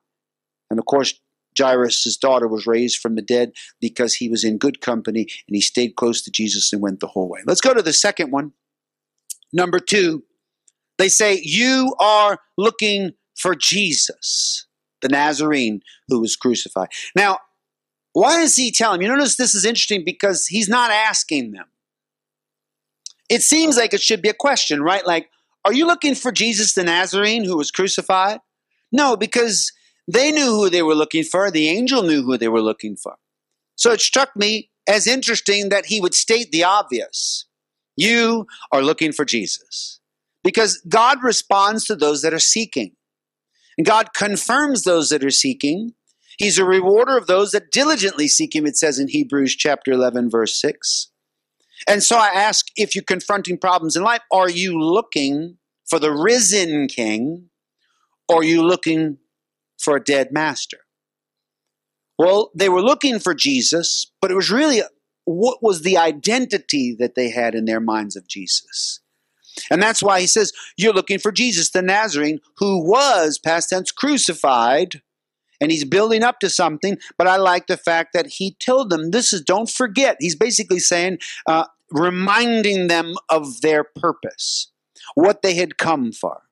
[0.71, 1.13] And of course,
[1.59, 5.61] Jairus' daughter was raised from the dead because he was in good company and he
[5.61, 7.41] stayed close to Jesus and went the whole way.
[7.47, 8.53] Let's go to the second one.
[9.53, 10.25] Number two,
[10.97, 14.67] they say, You are looking for Jesus,
[15.03, 16.89] the Nazarene who was crucified.
[17.15, 17.41] Now,
[18.13, 19.11] why is he telling them?
[19.11, 21.67] You notice this is interesting because he's not asking them.
[23.29, 25.07] It seems like it should be a question, right?
[25.07, 25.31] Like,
[25.65, 28.41] are you looking for Jesus the Nazarene who was crucified?
[28.91, 29.73] No, because
[30.07, 31.51] they knew who they were looking for.
[31.51, 33.17] The angel knew who they were looking for.
[33.77, 37.47] So it struck me as interesting that he would state the obvious.
[37.97, 40.01] You are looking for Jesus.
[40.43, 42.93] Because God responds to those that are seeking.
[43.77, 45.93] And God confirms those that are seeking.
[46.39, 50.31] He's a rewarder of those that diligently seek Him, it says in Hebrews chapter 11,
[50.31, 51.11] verse 6.
[51.87, 56.13] And so I ask if you're confronting problems in life, are you looking for the
[56.13, 57.51] risen King
[58.29, 59.19] or are you looking
[59.79, 60.79] for a dead master?
[62.19, 64.83] Well, they were looking for Jesus, but it was really
[65.25, 69.01] what was the identity that they had in their minds of Jesus?
[69.71, 73.93] And that's why he says, You're looking for Jesus, the Nazarene, who was, past tense,
[73.93, 75.03] crucified.
[75.61, 79.11] And he's building up to something, but I like the fact that he told them,
[79.11, 80.17] This is, don't forget.
[80.21, 84.71] He's basically saying, uh, reminding them of their purpose,
[85.15, 86.43] what they had come for.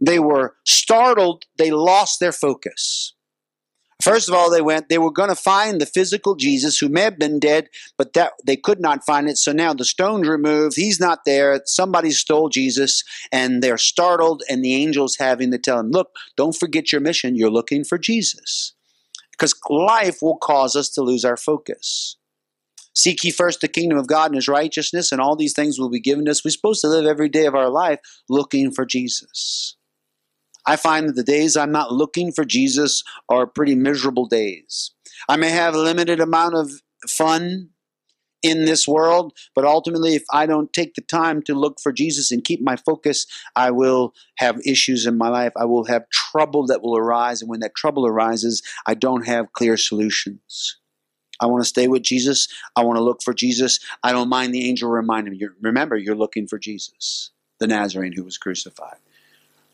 [0.00, 3.14] They were startled, they lost their focus.
[4.02, 7.02] First of all, they went, they were going to find the physical Jesus who may
[7.02, 9.38] have been dead, but that they could not find it.
[9.38, 10.74] So now the stone's removed.
[10.74, 11.60] He's not there.
[11.66, 16.56] Somebody stole Jesus and they're startled and the angels having to tell them, look, don't
[16.56, 17.36] forget your mission.
[17.36, 18.74] You're looking for Jesus.
[19.30, 22.16] Because life will cause us to lose our focus.
[22.94, 25.88] Seek ye first the kingdom of God and his righteousness, and all these things will
[25.88, 26.44] be given to us.
[26.44, 29.76] We're supposed to live every day of our life looking for Jesus.
[30.66, 34.92] I find that the days I'm not looking for Jesus are pretty miserable days.
[35.28, 36.70] I may have a limited amount of
[37.08, 37.70] fun
[38.42, 42.32] in this world, but ultimately, if I don't take the time to look for Jesus
[42.32, 45.52] and keep my focus, I will have issues in my life.
[45.56, 47.40] I will have trouble that will arise.
[47.40, 50.78] And when that trouble arises, I don't have clear solutions.
[51.40, 52.48] I want to stay with Jesus.
[52.76, 53.80] I want to look for Jesus.
[54.02, 55.46] I don't mind the angel reminding me.
[55.60, 58.98] Remember, you're looking for Jesus, the Nazarene who was crucified.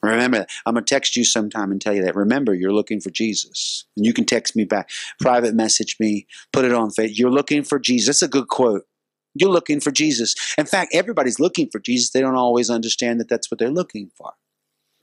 [0.02, 0.50] Remember that.
[0.64, 2.14] I'm going to text you sometime and tell you that.
[2.14, 3.84] Remember, you're looking for Jesus.
[3.96, 7.18] And you can text me back, private message me, put it on Facebook.
[7.18, 8.06] You're looking for Jesus.
[8.06, 8.84] That's a good quote.
[9.34, 10.34] You're looking for Jesus.
[10.56, 12.10] In fact, everybody's looking for Jesus.
[12.10, 14.32] They don't always understand that that's what they're looking for.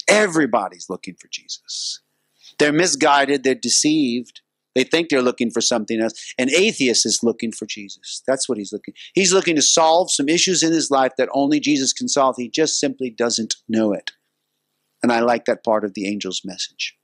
[0.07, 2.01] Everybody's looking for Jesus.
[2.59, 4.41] They're misguided, they're deceived.
[4.75, 6.33] They think they're looking for something else.
[6.37, 8.21] An atheist is looking for Jesus.
[8.27, 8.93] That's what he's looking.
[9.13, 12.35] He's looking to solve some issues in his life that only Jesus can solve.
[12.37, 14.11] He just simply doesn't know it.
[15.05, 16.97] And I like that part of the angel's message.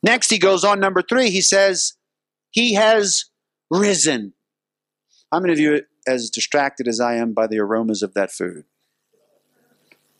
[0.00, 1.94] Next, he goes on, number three, he says,
[2.52, 3.24] He has
[3.68, 4.34] risen.
[5.32, 8.62] How many of you as distracted as I am by the aromas of that food?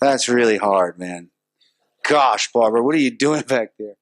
[0.01, 1.31] That's really hard, man.
[2.03, 3.95] Gosh, Barbara, what are you doing back there?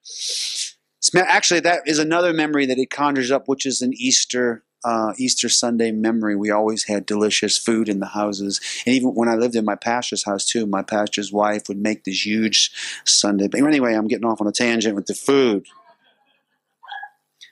[1.23, 5.49] Actually, that is another memory that it conjures up, which is an Easter uh, Easter
[5.49, 6.37] Sunday memory.
[6.37, 9.77] We always had delicious food in the houses, and even when I lived in my
[9.77, 12.71] pastor's house too, my pastor's wife would make this huge
[13.05, 13.49] Sunday.
[13.49, 15.67] But anyway, I'm getting off on a tangent with the food.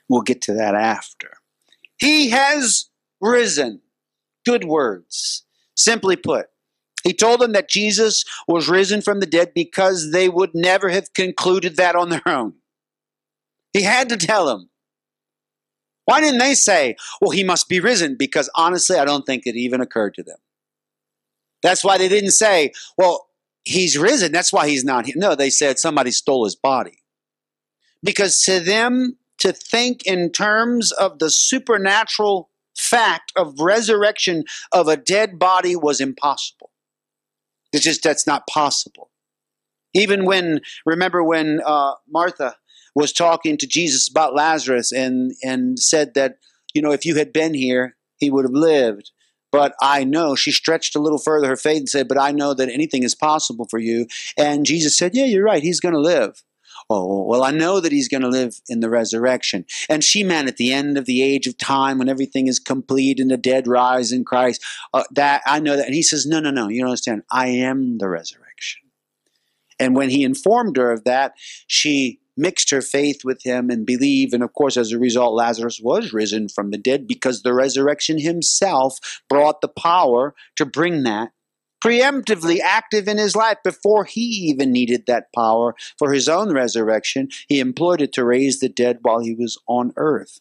[0.07, 1.37] We'll get to that after.
[1.97, 2.89] He has
[3.21, 3.81] risen.
[4.45, 5.43] Good words.
[5.75, 6.47] Simply put,
[7.03, 11.13] he told them that Jesus was risen from the dead because they would never have
[11.13, 12.55] concluded that on their own.
[13.73, 14.68] He had to tell them.
[16.09, 18.15] Why didn't they say, well, he must be risen?
[18.15, 20.39] Because honestly, I don't think it even occurred to them.
[21.61, 23.27] That's why they didn't say, well,
[23.63, 24.31] he's risen.
[24.31, 25.13] That's why he's not here.
[25.15, 27.03] No, they said somebody stole his body.
[28.01, 34.97] Because to them, to think in terms of the supernatural fact of resurrection of a
[34.97, 36.71] dead body was impossible.
[37.71, 39.11] It's just that's not possible.
[39.93, 42.55] Even when, remember when uh, Martha
[42.95, 46.37] was talking to Jesus about Lazarus and, and said that,
[46.73, 49.11] you know, if you had been here, he would have lived.
[49.51, 52.53] But I know, she stretched a little further her faith and said, But I know
[52.53, 54.07] that anything is possible for you.
[54.37, 55.63] And Jesus said, Yeah, you're right.
[55.63, 56.43] He's going to live.
[56.89, 59.65] Oh, well, I know that he's going to live in the resurrection.
[59.89, 63.19] And she meant at the end of the age of time when everything is complete
[63.19, 64.63] and the dead rise in Christ.
[64.93, 65.85] Uh, that I know that.
[65.85, 66.67] And he says, No, no, no.
[66.67, 67.23] You don't understand.
[67.31, 68.81] I am the resurrection.
[69.79, 71.33] And when he informed her of that,
[71.67, 74.33] she mixed her faith with him and believed.
[74.33, 78.19] And of course, as a result, Lazarus was risen from the dead because the resurrection
[78.19, 81.31] himself brought the power to bring that
[81.83, 87.29] preemptively active in his life before he even needed that power for his own resurrection.
[87.47, 90.39] He employed it to raise the dead while he was on earth.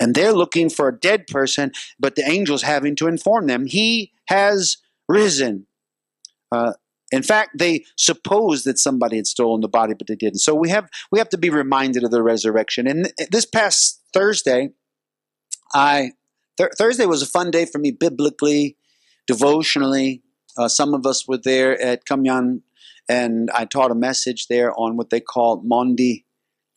[0.00, 4.12] And they're looking for a dead person, but the angel's having to inform them he
[4.26, 5.66] has risen.
[6.50, 6.72] Uh,
[7.12, 10.40] in fact, they supposed that somebody had stolen the body, but they didn't.
[10.40, 12.86] So we have we have to be reminded of the resurrection.
[12.86, 14.70] And this past Thursday,
[15.74, 16.12] I
[16.56, 18.76] th- Thursday was a fun day for me biblically,
[19.26, 20.22] devotionally.
[20.56, 22.62] Uh, some of us were there at Kumyan,
[23.08, 26.24] and I taught a message there on what they call Maundy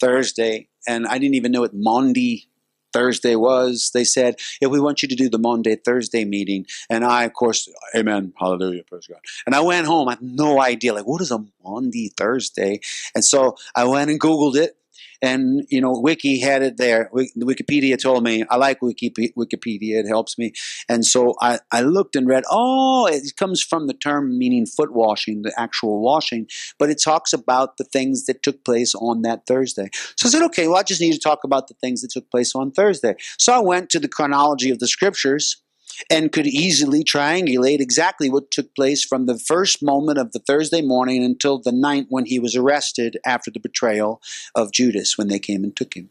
[0.01, 2.49] Thursday, and I didn't even know what Maundy
[2.95, 3.91] Thursday was.
[3.93, 7.33] They said, "Yeah, we want you to do the Maundy Thursday meeting." And I, of
[7.33, 9.19] course, Amen, Hallelujah, praise God.
[9.45, 10.07] And I went home.
[10.07, 12.79] I had no idea, like, what is a Maundy Thursday?
[13.13, 14.77] And so I went and Googled it,
[15.25, 17.09] and you know wiki had it there.
[17.13, 20.53] Wikipedia told me i like wikipedia it helps me.
[20.87, 24.93] And so I, I looked and read oh it comes from the term meaning foot
[24.93, 29.45] washing the actual washing but it talks about the things that took place on that
[29.47, 29.89] thursday.
[30.15, 32.29] So i said okay well i just need to talk about the things that took
[32.29, 33.15] place on thursday.
[33.37, 35.61] So i went to the chronology of the scriptures
[36.09, 40.81] and could easily triangulate exactly what took place from the first moment of the Thursday
[40.81, 44.21] morning until the night when he was arrested after the betrayal
[44.53, 46.09] of Judas when they came and took him.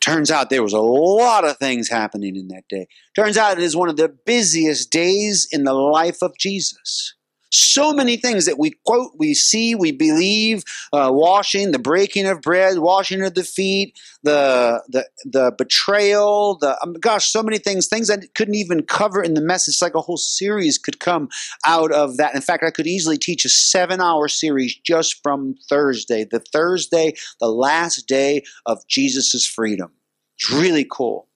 [0.00, 2.88] Turns out there was a lot of things happening in that day.
[3.14, 7.14] Turns out it is one of the busiest days in the life of Jesus.
[7.54, 12.40] So many things that we quote, we see, we believe, uh, washing, the breaking of
[12.40, 17.88] bread, washing of the feet, the the the betrayal, the um, gosh, so many things,
[17.88, 19.82] things I couldn't even cover in the message.
[19.82, 21.28] like a whole series could come
[21.66, 22.34] out of that.
[22.34, 27.48] In fact, I could easily teach a seven-hour series just from Thursday, the Thursday, the
[27.48, 29.92] last day of Jesus's freedom.
[30.38, 31.28] It's really cool.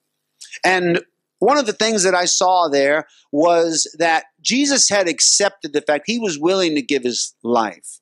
[0.65, 1.05] And
[1.39, 6.05] one of the things that I saw there was that Jesus had accepted the fact
[6.07, 8.01] he was willing to give his life.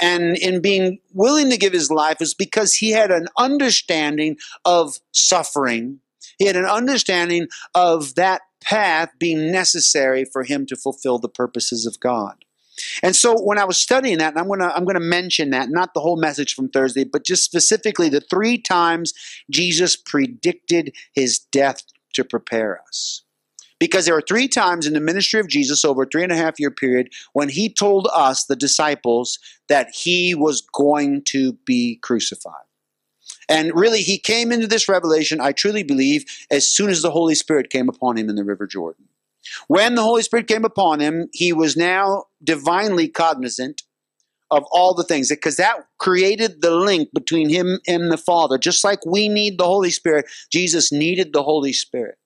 [0.00, 4.98] And in being willing to give his life is because he had an understanding of
[5.12, 6.00] suffering.
[6.38, 11.86] He had an understanding of that path being necessary for him to fulfill the purposes
[11.86, 12.36] of God.
[13.02, 15.94] And so when I was studying that, and I'm gonna I'm gonna mention that, not
[15.94, 19.12] the whole message from Thursday, but just specifically the three times
[19.50, 21.82] Jesus predicted his death
[22.18, 23.22] to prepare us.
[23.80, 26.36] Because there are three times in the ministry of Jesus over a three and a
[26.36, 32.00] half year period when he told us, the disciples, that he was going to be
[32.02, 32.66] crucified.
[33.48, 37.36] And really, he came into this revelation, I truly believe, as soon as the Holy
[37.36, 39.06] Spirit came upon him in the River Jordan.
[39.68, 43.82] When the Holy Spirit came upon him, he was now divinely cognizant
[44.50, 48.58] of all the things because that created the link between him and the Father.
[48.58, 52.16] Just like we need the Holy Spirit, Jesus needed the Holy Spirit.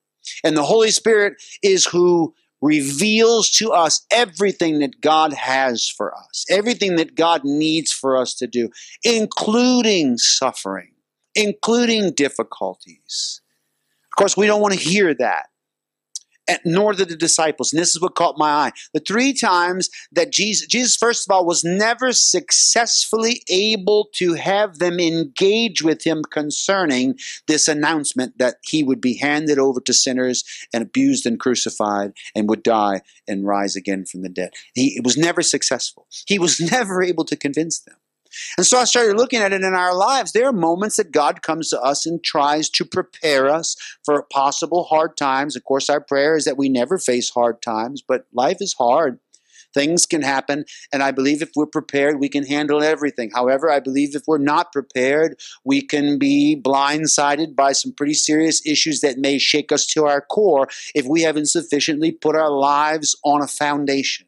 [0.43, 6.45] And the Holy Spirit is who reveals to us everything that God has for us,
[6.49, 8.69] everything that God needs for us to do,
[9.03, 10.93] including suffering,
[11.35, 13.41] including difficulties.
[14.13, 15.47] Of course, we don't want to hear that
[16.65, 17.71] nor did the disciples.
[17.71, 18.71] And this is what caught my eye.
[18.93, 24.79] The three times that Jesus, Jesus, first of all, was never successfully able to have
[24.79, 27.15] them engage with him concerning
[27.47, 30.43] this announcement that he would be handed over to sinners
[30.73, 34.51] and abused and crucified and would die and rise again from the dead.
[34.73, 36.07] He was never successful.
[36.27, 37.95] He was never able to convince them.
[38.57, 40.31] And so I started looking at it in our lives.
[40.31, 44.83] There are moments that God comes to us and tries to prepare us for possible
[44.85, 45.55] hard times.
[45.55, 49.19] Of course, our prayer is that we never face hard times, but life is hard.
[49.73, 53.31] Things can happen, and I believe if we're prepared, we can handle everything.
[53.33, 58.63] However, I believe if we're not prepared, we can be blindsided by some pretty serious
[58.67, 63.15] issues that may shake us to our core if we haven't sufficiently put our lives
[63.23, 64.27] on a foundation.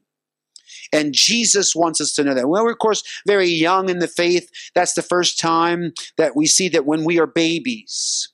[0.91, 2.47] And Jesus wants us to know that.
[2.47, 6.45] When we're, of course, very young in the faith, that's the first time that we
[6.45, 8.31] see that when we are babies.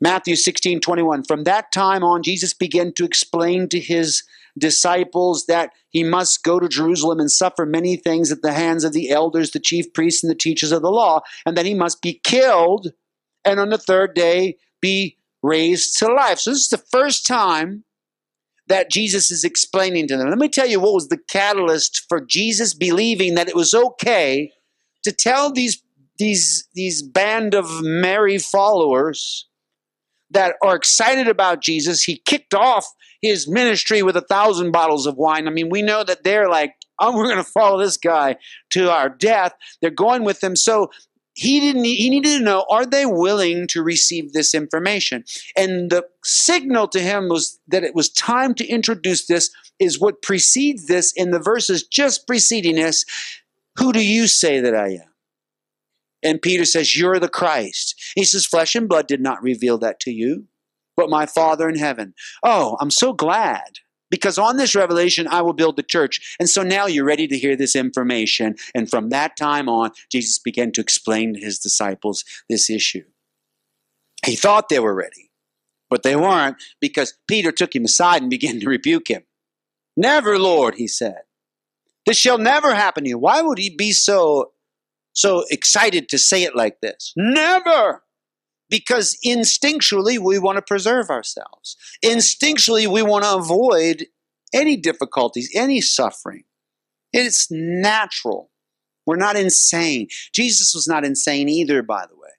[0.00, 1.24] Matthew 16, 21.
[1.24, 4.22] From that time on, Jesus began to explain to his
[4.58, 8.92] disciples that he must go to Jerusalem and suffer many things at the hands of
[8.92, 12.02] the elders, the chief priests, and the teachers of the law, and that he must
[12.02, 12.88] be killed
[13.44, 16.38] and on the third day be raised to life.
[16.38, 17.84] So, this is the first time
[18.68, 20.28] that Jesus is explaining to them.
[20.28, 24.52] Let me tell you what was the catalyst for Jesus believing that it was okay
[25.04, 25.82] to tell these,
[26.18, 29.48] these, these band of merry followers
[30.30, 32.02] that are excited about Jesus.
[32.02, 32.86] He kicked off
[33.22, 35.46] his ministry with a thousand bottles of wine.
[35.46, 38.36] I mean, we know that they're like, oh, we're going to follow this guy
[38.70, 39.52] to our death.
[39.80, 40.56] They're going with him.
[40.56, 40.90] So
[41.36, 45.24] he didn't he needed to know are they willing to receive this information?
[45.54, 50.22] And the signal to him was that it was time to introduce this is what
[50.22, 53.04] precedes this in the verses just preceding this.
[53.78, 55.12] Who do you say that i am?
[56.22, 57.94] And peter says you're the christ.
[58.14, 60.46] He says flesh and blood did not reveal that to you
[60.96, 62.14] but my father in heaven.
[62.42, 63.80] Oh i'm so glad
[64.10, 66.36] because on this revelation I will build the church.
[66.38, 68.56] And so now you're ready to hear this information.
[68.74, 73.04] And from that time on, Jesus began to explain to his disciples this issue.
[74.24, 75.30] He thought they were ready,
[75.90, 79.22] but they weren't because Peter took him aside and began to rebuke him.
[79.96, 81.20] Never, Lord, he said.
[82.04, 83.18] This shall never happen to you.
[83.18, 84.52] Why would he be so
[85.12, 87.12] so excited to say it like this?
[87.16, 88.02] Never
[88.68, 91.76] because instinctually we want to preserve ourselves.
[92.04, 94.06] Instinctually we want to avoid
[94.52, 96.44] any difficulties, any suffering.
[97.12, 98.50] It's natural.
[99.06, 100.08] We're not insane.
[100.34, 102.30] Jesus was not insane either, by the way.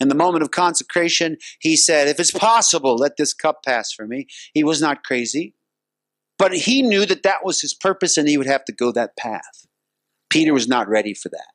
[0.00, 4.06] In the moment of consecration, he said, If it's possible, let this cup pass for
[4.06, 4.26] me.
[4.54, 5.54] He was not crazy,
[6.38, 9.16] but he knew that that was his purpose and he would have to go that
[9.16, 9.66] path.
[10.30, 11.48] Peter was not ready for that.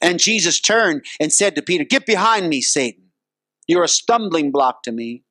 [0.00, 3.10] And Jesus turned and said to Peter, Get behind me, Satan.
[3.66, 5.24] You're a stumbling block to me.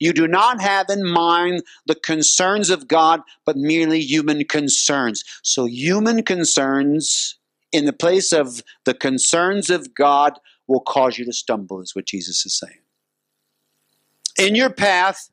[0.00, 5.22] You do not have in mind the concerns of God, but merely human concerns.
[5.42, 7.38] So, human concerns
[7.70, 12.06] in the place of the concerns of God will cause you to stumble, is what
[12.06, 12.80] Jesus is saying.
[14.38, 15.30] In your path,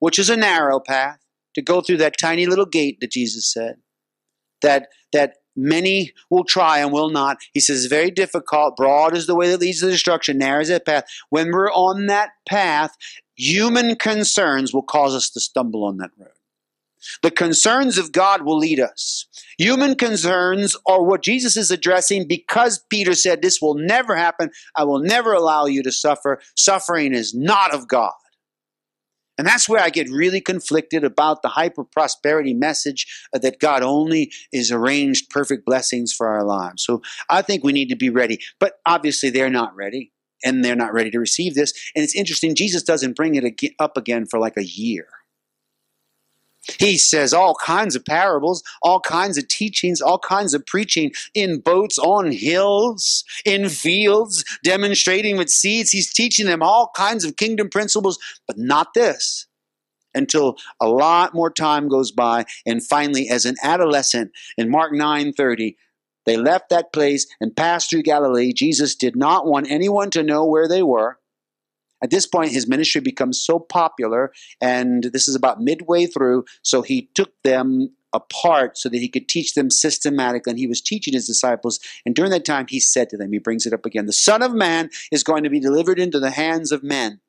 [0.00, 1.20] which is a narrow path,
[1.54, 3.76] to go through that tiny little gate that Jesus said,
[4.60, 7.38] that, that Many will try and will not.
[7.52, 8.76] He says, very difficult.
[8.76, 10.38] Broad is the way that leads to destruction.
[10.38, 11.04] Narrow is that path.
[11.30, 12.96] When we're on that path,
[13.36, 16.30] human concerns will cause us to stumble on that road.
[17.22, 19.26] The concerns of God will lead us.
[19.58, 24.50] Human concerns are what Jesus is addressing because Peter said, This will never happen.
[24.74, 26.40] I will never allow you to suffer.
[26.56, 28.12] Suffering is not of God.
[29.36, 34.32] And that's where I get really conflicted about the hyper prosperity message that God only
[34.52, 36.84] is arranged perfect blessings for our lives.
[36.84, 38.38] So I think we need to be ready.
[38.60, 40.12] But obviously, they're not ready
[40.44, 41.72] and they're not ready to receive this.
[41.96, 45.06] And it's interesting, Jesus doesn't bring it up again for like a year.
[46.78, 51.60] He says all kinds of parables, all kinds of teachings, all kinds of preaching in
[51.60, 55.90] boats, on hills, in fields, demonstrating with seeds.
[55.90, 59.46] He's teaching them all kinds of kingdom principles, but not this
[60.14, 62.44] until a lot more time goes by.
[62.64, 65.76] And finally, as an adolescent in Mark 9:30,
[66.24, 68.52] they left that place and passed through Galilee.
[68.52, 71.18] Jesus did not want anyone to know where they were.
[72.02, 76.82] At this point, his ministry becomes so popular, and this is about midway through, so
[76.82, 80.50] he took them apart so that he could teach them systematically.
[80.50, 81.80] And he was teaching his disciples.
[82.06, 84.42] And during that time, he said to them, he brings it up again, the Son
[84.42, 87.20] of Man is going to be delivered into the hands of men.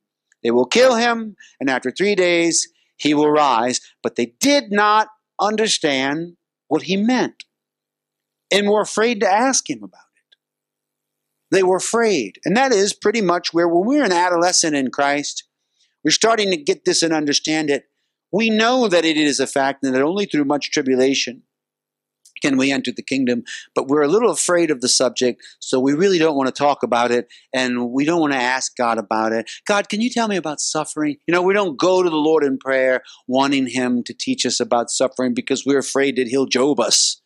[0.43, 3.81] They will kill him, and after three days, he will rise.
[4.03, 5.07] But they did not
[5.39, 6.37] understand
[6.67, 7.45] what he meant
[8.51, 10.04] and were afraid to ask him about
[11.55, 12.39] they were afraid.
[12.45, 15.43] And that is pretty much where, when we're an adolescent in Christ,
[16.03, 17.85] we're starting to get this and understand it.
[18.31, 21.43] We know that it is a fact and that only through much tribulation
[22.41, 23.43] can we enter the kingdom,
[23.73, 26.83] but we're a little afraid of the subject, so we really don't want to talk
[26.83, 29.49] about it and we don't want to ask God about it.
[29.65, 31.17] God, can you tell me about suffering?
[31.27, 34.59] You know, we don't go to the Lord in prayer wanting Him to teach us
[34.59, 37.21] about suffering because we're afraid that He'll Job us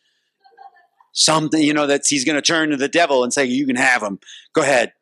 [1.12, 3.76] something, you know, that he's going to turn to the devil and say, "You can
[3.76, 4.18] have him.
[4.54, 4.92] Go ahead."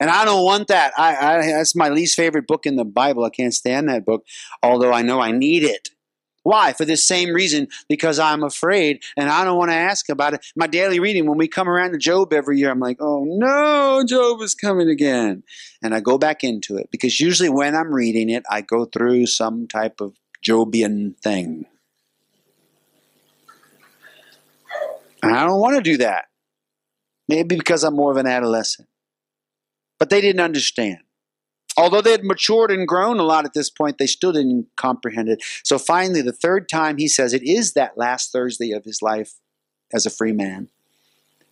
[0.00, 0.92] And I don't want that.
[0.98, 3.24] I, I that's my least favorite book in the Bible.
[3.24, 4.24] I can't stand that book,
[4.62, 5.90] although I know I need it.
[6.42, 6.74] Why?
[6.74, 10.44] For this same reason, because I'm afraid and I don't want to ask about it.
[10.54, 14.04] My daily reading, when we come around to Job every year, I'm like, oh no,
[14.06, 15.42] Job is coming again.
[15.82, 19.24] And I go back into it because usually when I'm reading it, I go through
[19.26, 20.14] some type of
[20.46, 21.64] Jobian thing.
[25.28, 26.26] And I don't want to do that.
[27.28, 28.88] Maybe because I'm more of an adolescent.
[29.98, 30.98] But they didn't understand.
[31.76, 35.28] Although they had matured and grown a lot at this point, they still didn't comprehend
[35.28, 35.42] it.
[35.64, 39.34] So finally, the third time he says it is that last Thursday of his life
[39.92, 40.68] as a free man.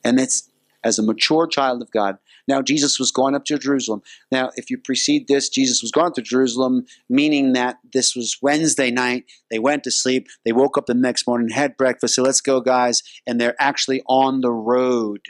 [0.05, 0.49] And it's
[0.85, 2.19] as a mature child of God.
[2.49, 4.03] Now, Jesus was going up to Jerusalem.
[4.31, 8.91] Now, if you precede this, Jesus was going to Jerusalem, meaning that this was Wednesday
[8.91, 9.25] night.
[9.51, 10.27] They went to sleep.
[10.45, 12.15] They woke up the next morning, had breakfast.
[12.15, 13.03] So let's go, guys.
[13.27, 15.21] And they're actually on the road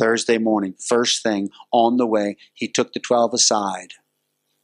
[0.00, 3.92] Thursday morning, first thing on the way, he took the 12 aside.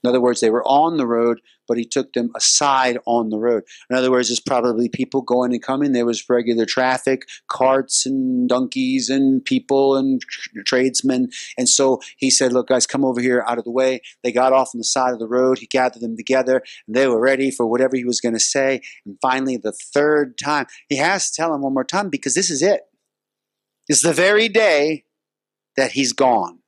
[0.06, 3.40] In other words, they were on the road, but he took them aside on the
[3.40, 3.64] road.
[3.90, 5.90] In other words, there's probably people going and coming.
[5.90, 10.22] There was regular traffic, carts and donkeys and people and
[10.64, 11.30] tradesmen.
[11.58, 14.00] And so he said, Look, guys, come over here out of the way.
[14.22, 15.58] They got off on the side of the road.
[15.58, 18.82] He gathered them together, and they were ready for whatever he was going to say.
[19.04, 22.48] And finally, the third time, he has to tell them one more time because this
[22.48, 22.82] is it.
[23.88, 25.02] It's the very day
[25.76, 26.60] that he's gone.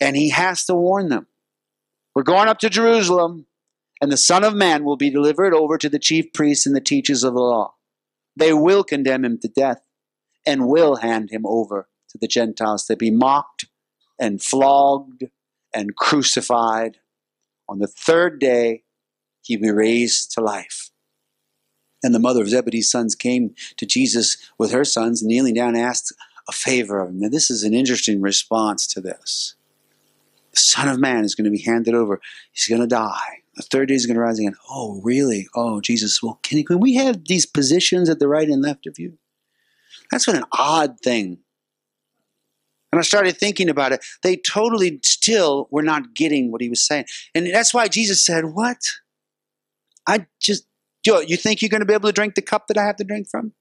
[0.00, 1.28] And he has to warn them.
[2.14, 3.46] We're going up to Jerusalem,
[4.00, 6.80] and the Son of Man will be delivered over to the chief priests and the
[6.80, 7.74] teachers of the law.
[8.36, 9.80] They will condemn him to death
[10.46, 13.66] and will hand him over to the Gentiles to be mocked
[14.18, 15.24] and flogged
[15.74, 16.98] and crucified.
[17.68, 18.84] On the third day,
[19.40, 20.90] he will be raised to life.
[22.02, 25.84] And the mother of Zebedee's sons came to Jesus with her sons, kneeling down, and
[25.84, 26.12] asked
[26.48, 27.20] a favor of him.
[27.20, 29.54] Now, this is an interesting response to this.
[30.52, 32.20] The Son of Man is going to be handed over.
[32.52, 33.42] He's going to die.
[33.56, 34.56] The third day he's going to rise again.
[34.70, 35.48] Oh, really?
[35.54, 36.22] Oh, Jesus.
[36.22, 39.18] Well, can, can we have these positions at the right and left of you?
[40.10, 41.38] That's what an odd thing.
[42.92, 44.04] And I started thinking about it.
[44.22, 47.06] They totally still were not getting what he was saying.
[47.34, 48.78] And that's why Jesus said, What?
[50.06, 50.66] I just,
[51.06, 53.04] you think you're going to be able to drink the cup that I have to
[53.04, 53.52] drink from?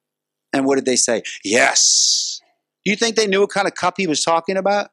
[0.51, 1.23] And what did they say?
[1.45, 2.41] Yes.
[2.83, 4.89] You think they knew what kind of cup he was talking about?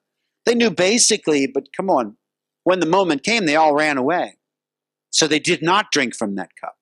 [0.49, 2.16] They knew basically, but come on.
[2.64, 4.38] When the moment came, they all ran away.
[5.11, 6.74] So they did not drink from that cup.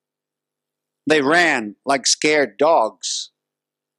[1.04, 3.32] They ran like scared dogs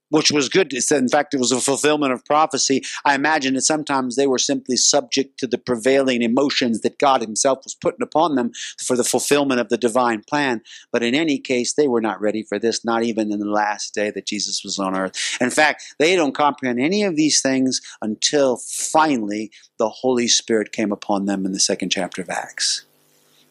[0.10, 0.74] which was good.
[0.74, 2.84] In fact, it was a fulfillment of prophecy.
[3.06, 7.60] I imagine that sometimes they were simply subject to the prevailing emotions that God Himself
[7.64, 10.62] was putting upon them for the fulfillment of the divine plan.
[10.92, 13.94] But in any case, they were not ready for this, not even in the last
[13.94, 15.38] day that Jesus was on earth.
[15.42, 20.92] In fact, they don't comprehend any of these things until finally the Holy Spirit came
[20.92, 22.86] upon them in the second chapter of Acts.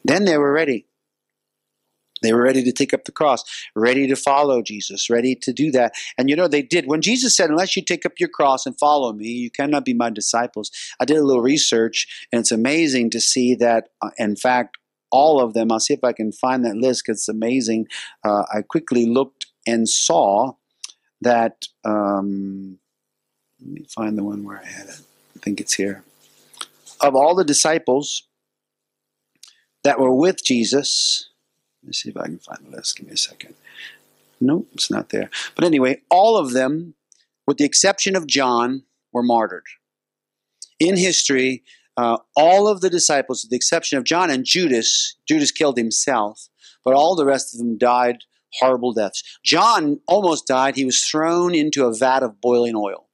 [0.05, 0.87] Then they were ready.
[2.27, 3.45] They were ready to take up the cross,
[3.77, 5.95] ready to follow Jesus, ready to do that.
[6.19, 6.87] And you know, they did.
[6.87, 9.95] When Jesus said, Unless you take up your cross and follow me, you cannot be
[9.95, 10.71] my disciples.
[10.99, 14.77] I did a little research, and it's amazing to see that, uh, in fact,
[15.13, 17.87] all of them, I'll see if I can find that list because it's amazing.
[18.25, 20.55] Uh, I quickly looked and saw
[21.21, 21.67] that.
[21.85, 22.79] Um,
[23.61, 25.01] let me find the one where I had it.
[25.37, 26.03] I think it's here.
[27.01, 28.25] Of all the disciples
[29.85, 31.31] that were with Jesus,
[31.87, 32.97] let me see if I can find the list.
[32.97, 33.55] Give me a second.
[34.41, 35.31] Nope, it's not there.
[35.55, 36.95] But anyway, all of them,
[37.47, 38.83] with the exception of John,
[39.13, 39.63] were martyred.
[40.81, 41.63] In history,
[41.97, 46.49] uh, all of the disciples, with the exception of John and Judas, Judas killed himself,
[46.85, 48.25] but all the rest of them died
[48.55, 49.23] horrible deaths.
[49.45, 50.75] John almost died.
[50.75, 53.11] He was thrown into a vat of boiling oil,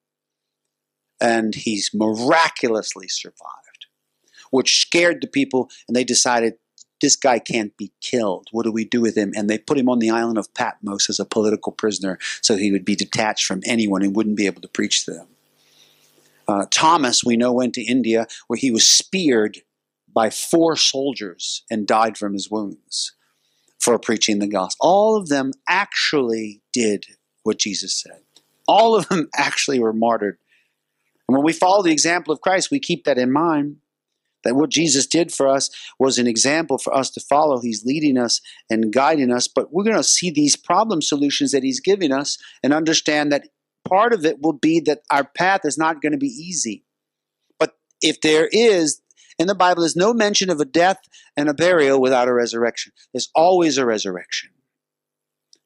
[1.20, 3.87] and he's miraculously survived,
[4.51, 6.55] which scared the people, and they decided
[7.03, 8.48] this guy can't be killed.
[8.53, 9.32] What do we do with him?
[9.36, 12.72] And they put him on the island of Patmos as a political prisoner so he
[12.72, 15.26] would be detached from anyone and wouldn't be able to preach to them.
[16.48, 19.59] Uh, Thomas, we know, went to India where he was speared
[20.12, 23.14] by four soldiers and died from his wounds
[23.80, 24.88] for preaching the gospel.
[24.88, 27.05] All of them actually did
[27.42, 28.22] what Jesus said.
[28.68, 30.38] All of them actually were martyred.
[31.28, 33.78] And when we follow the example of Christ, we keep that in mind
[34.45, 37.61] that what Jesus did for us was an example for us to follow.
[37.61, 38.40] He's leading us
[38.70, 42.38] and guiding us, but we're going to see these problem solutions that He's giving us
[42.62, 43.49] and understand that
[43.84, 46.84] part of it will be that our path is not going to be easy.
[47.59, 49.01] But if there is,
[49.38, 50.99] in the Bible, there's no mention of a death
[51.36, 52.93] and a burial without a resurrection.
[53.12, 54.51] There's always a resurrection.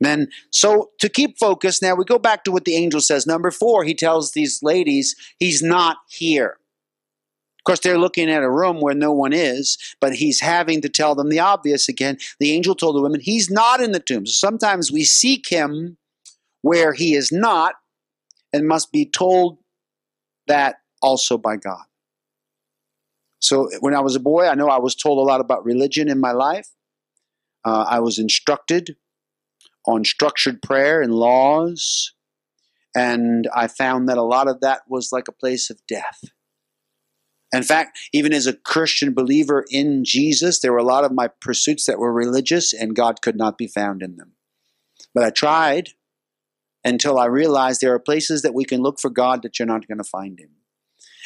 [0.01, 3.27] Then, so to keep focus, now we go back to what the angel says.
[3.27, 6.59] Number four, he tells these ladies, he's not here.
[7.67, 11.15] Course, they're looking at a room where no one is, but he's having to tell
[11.15, 12.19] them the obvious again.
[12.41, 14.27] The angel told the women, He's not in the tomb.
[14.27, 15.99] So sometimes we seek him
[16.63, 17.75] where he is not
[18.53, 19.59] and must be told
[20.47, 21.85] that also by God.
[23.41, 26.09] So when I was a boy, I know I was told a lot about religion
[26.09, 26.69] in my life.
[27.65, 28.97] Uh, I was instructed
[29.87, 32.13] on structured prayer and laws,
[32.95, 36.21] and I found that a lot of that was like a place of death.
[37.57, 41.29] In fact, even as a Christian believer in Jesus, there were a lot of my
[41.29, 44.33] pursuits that were religious, and God could not be found in them.
[45.15, 45.91] But I tried
[46.85, 49.89] until I realized there are places that we can look for God that you're not
[49.89, 50.51] going to find Him.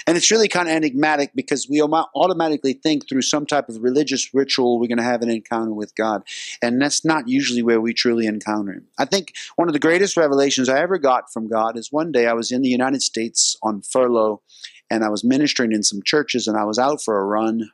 [0.07, 4.33] And it's really kind of enigmatic because we automatically think through some type of religious
[4.33, 6.23] ritual we're going to have an encounter with God.
[6.63, 8.87] And that's not usually where we truly encounter Him.
[8.99, 12.27] I think one of the greatest revelations I ever got from God is one day
[12.27, 14.43] I was in the United States on furlough
[14.91, 17.71] and I was ministering in some churches and I was out for a run.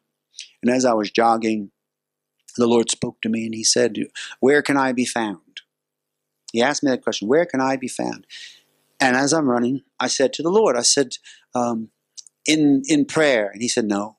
[0.62, 1.70] And as I was jogging,
[2.56, 3.96] the Lord spoke to me and He said,
[4.40, 5.40] Where can I be found?
[6.52, 8.26] He asked me that question, Where can I be found?
[9.00, 11.16] And as I'm running, I said to the Lord, I said,
[11.54, 11.90] um,
[12.46, 13.50] in in prayer?
[13.52, 14.16] And he said, No.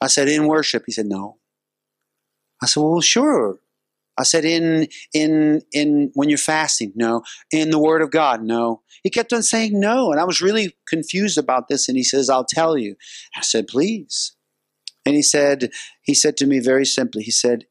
[0.00, 0.84] I said, In worship?
[0.86, 1.38] He said, No.
[2.62, 3.58] I said, Well, sure.
[4.16, 7.22] I said, in in in when you're fasting, no.
[7.50, 8.82] In the Word of God, no.
[9.02, 11.88] He kept on saying no, and I was really confused about this.
[11.88, 12.96] And he says, "I'll tell you."
[13.36, 14.36] I said, "Please."
[15.06, 15.70] And he said,
[16.02, 17.66] he said to me very simply, he said,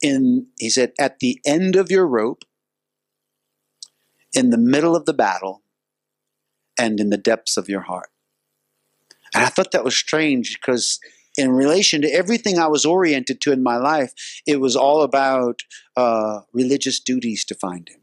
[0.00, 2.44] "In he said at the end of your rope,
[4.32, 5.62] in the middle of the battle,
[6.78, 8.10] and in the depths of your heart."
[9.34, 11.00] And I thought that was strange because
[11.36, 14.12] in relation to everything I was oriented to in my life,
[14.46, 15.62] it was all about
[15.96, 18.00] uh, religious duties to find him.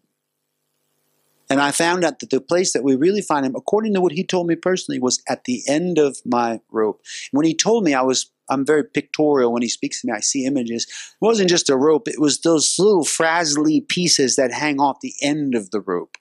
[1.49, 4.13] And I found out that the place that we really find him, according to what
[4.13, 7.01] he told me personally, was at the end of my rope.
[7.31, 10.13] When he told me, I was I'm very pictorial when he speaks to me.
[10.13, 10.85] I see images.
[10.85, 15.13] It wasn't just a rope; it was those little frazzly pieces that hang off the
[15.21, 16.17] end of the rope.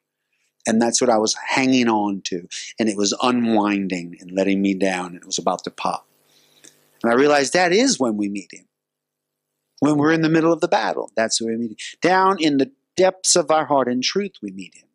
[0.66, 2.48] And that's what I was hanging on to.
[2.78, 5.06] And it was unwinding and letting me down.
[5.06, 6.09] And it was about to pop.
[7.02, 8.66] And I realized that is when we meet him.
[9.80, 11.98] When we're in the middle of the battle, that's where we meet him.
[12.02, 14.88] Down in the depths of our heart in truth, we meet him.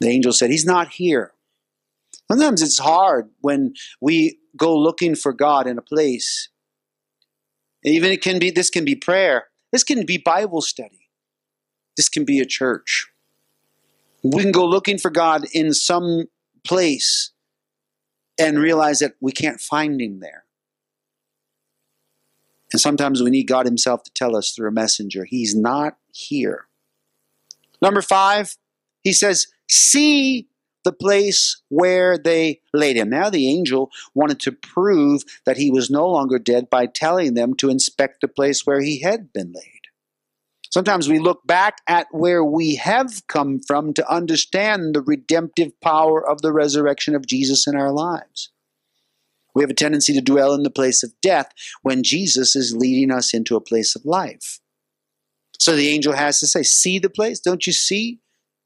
[0.00, 1.32] The angel said, He's not here.
[2.30, 6.50] Sometimes it's hard when we go looking for God in a place.
[7.84, 9.46] Even it can be this can be prayer.
[9.72, 11.08] This can be Bible study.
[11.96, 13.08] This can be a church.
[14.22, 16.26] We can go looking for God in some
[16.64, 17.32] place
[18.38, 20.44] and realize that we can't find Him there.
[22.72, 26.66] And sometimes we need God Himself to tell us through a messenger, He's not here.
[27.80, 28.56] Number five,
[29.02, 30.48] He says, See
[30.84, 33.10] the place where they laid him.
[33.10, 37.52] Now, the angel wanted to prove that he was no longer dead by telling them
[37.56, 39.77] to inspect the place where he had been laid.
[40.70, 46.26] Sometimes we look back at where we have come from to understand the redemptive power
[46.26, 48.50] of the resurrection of Jesus in our lives.
[49.54, 51.50] We have a tendency to dwell in the place of death
[51.82, 54.60] when Jesus is leading us into a place of life.
[55.58, 57.40] So the angel has to say, See the place?
[57.40, 58.20] Don't you see?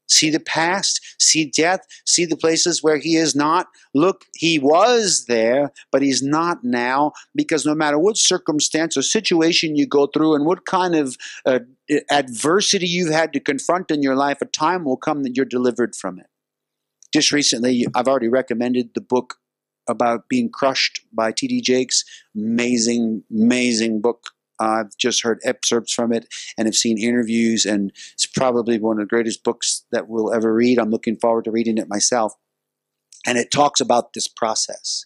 [0.07, 3.67] See the past, see death, see the places where he is not.
[3.93, 9.75] Look, he was there, but he's not now because no matter what circumstance or situation
[9.75, 11.59] you go through and what kind of uh,
[12.09, 15.95] adversity you've had to confront in your life, a time will come that you're delivered
[15.95, 16.27] from it.
[17.13, 19.35] Just recently, I've already recommended the book
[19.87, 21.61] about being crushed by T.D.
[21.61, 22.03] Jakes.
[22.35, 24.31] Amazing, amazing book
[24.63, 29.03] I've just heard excerpts from it and have seen interviews, and it's probably one of
[29.03, 30.79] the greatest books that we'll ever read.
[30.79, 32.33] I'm looking forward to reading it myself.
[33.25, 35.05] And it talks about this process.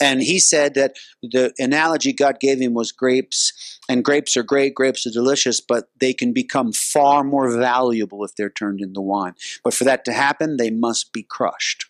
[0.00, 4.74] And he said that the analogy God gave him was grapes, and grapes are great,
[4.74, 9.34] grapes are delicious, but they can become far more valuable if they're turned into wine.
[9.64, 11.86] But for that to happen, they must be crushed.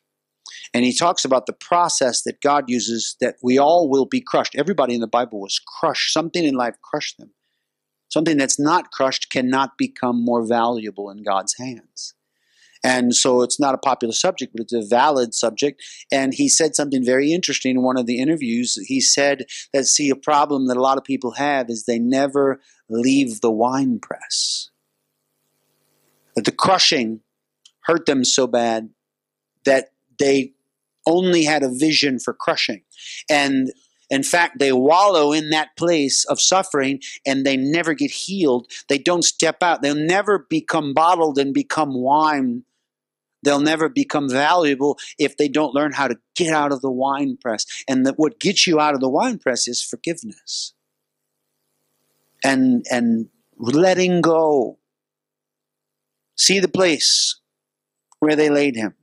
[0.75, 4.55] And he talks about the process that God uses that we all will be crushed.
[4.55, 6.13] Everybody in the Bible was crushed.
[6.13, 7.33] Something in life crushed them.
[8.09, 12.15] Something that's not crushed cannot become more valuable in God's hands.
[12.85, 15.83] And so it's not a popular subject, but it's a valid subject.
[16.13, 18.79] And he said something very interesting in one of the interviews.
[18.87, 22.61] He said that, see, a problem that a lot of people have is they never
[22.89, 24.71] leave the wine press.
[26.37, 27.21] That the crushing
[27.85, 28.91] hurt them so bad
[29.65, 30.53] that they
[31.09, 32.83] only had a vision for crushing.
[33.29, 33.73] And
[34.11, 38.71] in fact, they wallow in that place of suffering and they never get healed.
[38.89, 39.83] They don't step out.
[39.83, 42.65] They'll never become bottled and become wine
[43.43, 47.37] They'll never become valuable if they don't learn how to get out of the wine
[47.41, 47.65] press.
[47.89, 50.75] And what gets you out of the wine press is forgiveness.
[52.45, 54.79] And and letting go.
[56.37, 57.41] See the place
[58.21, 58.95] where they laid him.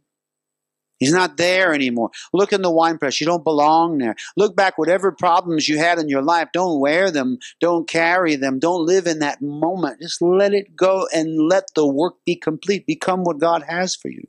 [1.00, 2.12] He's not there anymore.
[2.34, 3.20] Look in the wine press.
[3.20, 4.16] You don't belong there.
[4.38, 7.38] Look back, whatever problems you had in your life, don't wear them.
[7.60, 8.60] Don't carry them.
[8.60, 10.02] Don't live in that moment.
[10.02, 12.88] Just let it go and let the work be complete.
[12.88, 14.24] Become what God has for you.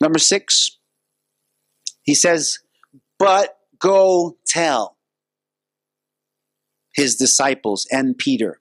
[0.00, 0.78] Number six,
[2.02, 2.58] he says,
[3.18, 4.96] but go tell
[6.94, 8.59] his disciples and Peter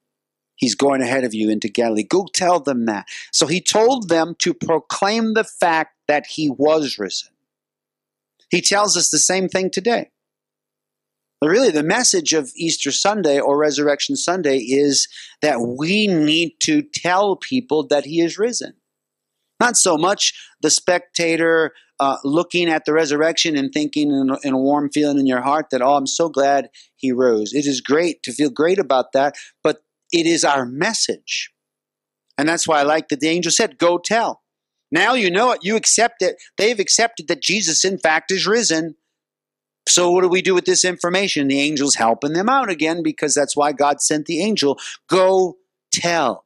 [0.59, 2.03] He's going ahead of you into Galilee.
[2.03, 3.07] Go tell them that.
[3.31, 7.29] So he told them to proclaim the fact that he was risen.
[8.49, 10.11] He tells us the same thing today.
[11.39, 15.07] But really, the message of Easter Sunday or Resurrection Sunday is
[15.41, 18.73] that we need to tell people that he is risen.
[19.61, 24.57] Not so much the spectator uh, looking at the resurrection and thinking in, in, a
[24.57, 27.53] warm feeling in your heart that, oh, I'm so glad he rose.
[27.53, 31.51] It is great to feel great about that, but it is our message.
[32.37, 34.41] And that's why I like that the angel said, Go tell.
[34.91, 35.59] Now you know it.
[35.61, 36.37] You accept it.
[36.57, 38.95] They've accepted that Jesus, in fact, is risen.
[39.87, 41.47] So, what do we do with this information?
[41.47, 44.77] The angel's helping them out again because that's why God sent the angel.
[45.07, 45.57] Go
[45.91, 46.45] tell.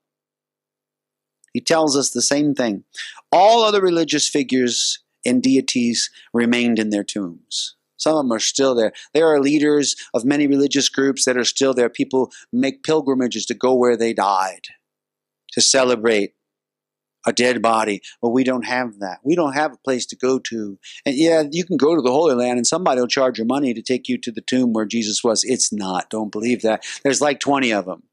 [1.54, 2.84] He tells us the same thing.
[3.32, 7.76] All other religious figures and deities remained in their tombs.
[8.04, 8.92] Some of them are still there.
[9.14, 11.90] There are leaders of many religious groups that are still there.
[11.90, 14.68] People make pilgrimages to go where they died,
[15.54, 16.34] to celebrate
[17.26, 18.02] a dead body.
[18.22, 19.20] But we don't have that.
[19.24, 20.78] We don't have a place to go to.
[21.06, 23.74] And yeah, you can go to the Holy Land and somebody will charge you money
[23.74, 25.46] to take you to the tomb where Jesus was.
[25.46, 26.10] It's not.
[26.10, 26.84] Don't believe that.
[27.04, 28.04] There's like 20 of them.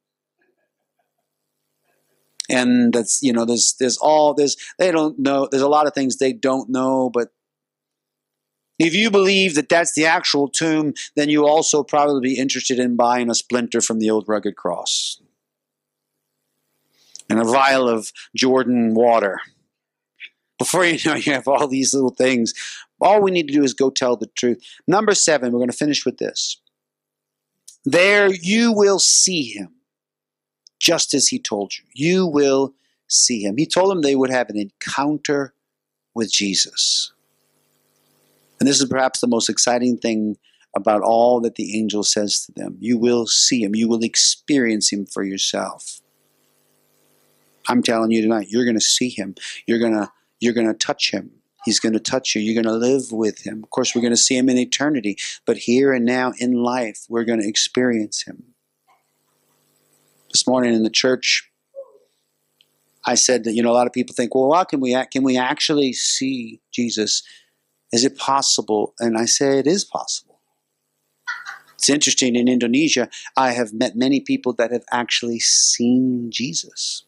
[2.48, 5.94] And that's, you know, there's, there's all, there's, they don't know, there's a lot of
[5.94, 7.28] things they don't know, but
[8.82, 12.96] if you believe that that's the actual tomb, then you also probably be interested in
[12.96, 15.20] buying a splinter from the old rugged cross
[17.30, 19.40] and a vial of Jordan water.
[20.58, 22.52] Before you know, you have all these little things.
[23.00, 24.62] All we need to do is go tell the truth.
[24.86, 26.60] Number seven, we're going to finish with this.
[27.84, 29.74] There you will see him,
[30.78, 31.84] just as he told you.
[31.94, 32.74] You will
[33.08, 33.56] see him.
[33.56, 35.54] He told them they would have an encounter
[36.14, 37.12] with Jesus.
[38.60, 40.36] And this is perhaps the most exciting thing
[40.76, 42.76] about all that the angel says to them.
[42.78, 46.00] You will see him, you will experience him for yourself.
[47.68, 49.34] I'm telling you tonight, you're going to see him.
[49.66, 51.30] You're going to you're going to touch him.
[51.64, 52.40] He's going to touch you.
[52.40, 53.62] You're going to live with him.
[53.62, 57.04] Of course, we're going to see him in eternity, but here and now in life,
[57.08, 58.54] we're going to experience him.
[60.32, 61.50] This morning in the church,
[63.06, 65.22] I said that you know a lot of people think, well, how can we can
[65.22, 67.22] we actually see Jesus
[67.92, 68.94] is it possible?
[68.98, 70.38] And I say it is possible.
[71.74, 77.04] It's interesting, in Indonesia, I have met many people that have actually seen Jesus.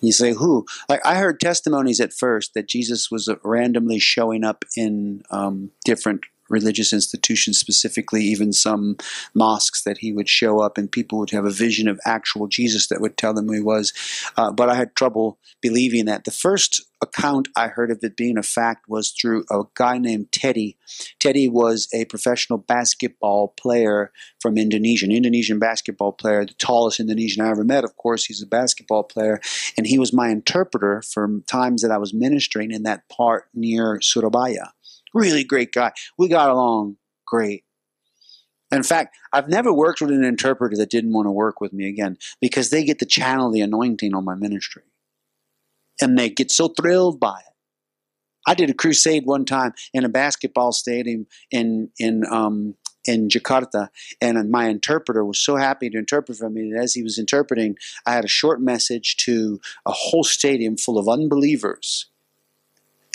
[0.00, 0.66] You say, who?
[0.88, 6.22] Like, I heard testimonies at first that Jesus was randomly showing up in um, different
[6.50, 8.96] religious institutions, specifically even some
[9.34, 12.88] mosques, that he would show up and people would have a vision of actual Jesus
[12.88, 13.92] that would tell them who he was.
[14.36, 16.24] Uh, but I had trouble believing that.
[16.24, 20.32] The first account I heard of it being a fact was through a guy named
[20.32, 20.76] Teddy.
[21.18, 27.44] Teddy was a professional basketball player from Indonesia, an Indonesian basketball player, the tallest Indonesian
[27.44, 27.84] I ever met.
[27.84, 29.40] Of course, he's a basketball player,
[29.76, 34.00] and he was my interpreter for times that I was ministering in that part near
[34.00, 34.72] Surabaya.
[35.14, 35.92] Really great guy.
[36.18, 36.96] We got along
[37.26, 37.64] great.
[38.72, 41.88] In fact, I've never worked with an interpreter that didn't want to work with me
[41.88, 44.82] again because they get to channel the anointing on my ministry.
[46.00, 47.54] And they get so thrilled by it.
[48.46, 52.74] I did a crusade one time in a basketball stadium in in um,
[53.06, 53.88] in Jakarta,
[54.20, 56.70] and my interpreter was so happy to interpret for me.
[56.70, 60.98] And as he was interpreting, I had a short message to a whole stadium full
[60.98, 62.09] of unbelievers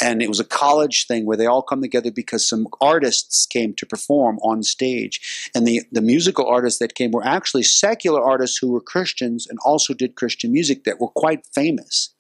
[0.02, 3.74] and it was a college thing where they all come together because some artists came
[3.76, 5.50] to perform on stage.
[5.56, 9.58] And the, the musical artists that came were actually secular artists who were christians and
[9.64, 12.14] also did christian music that were quite famous.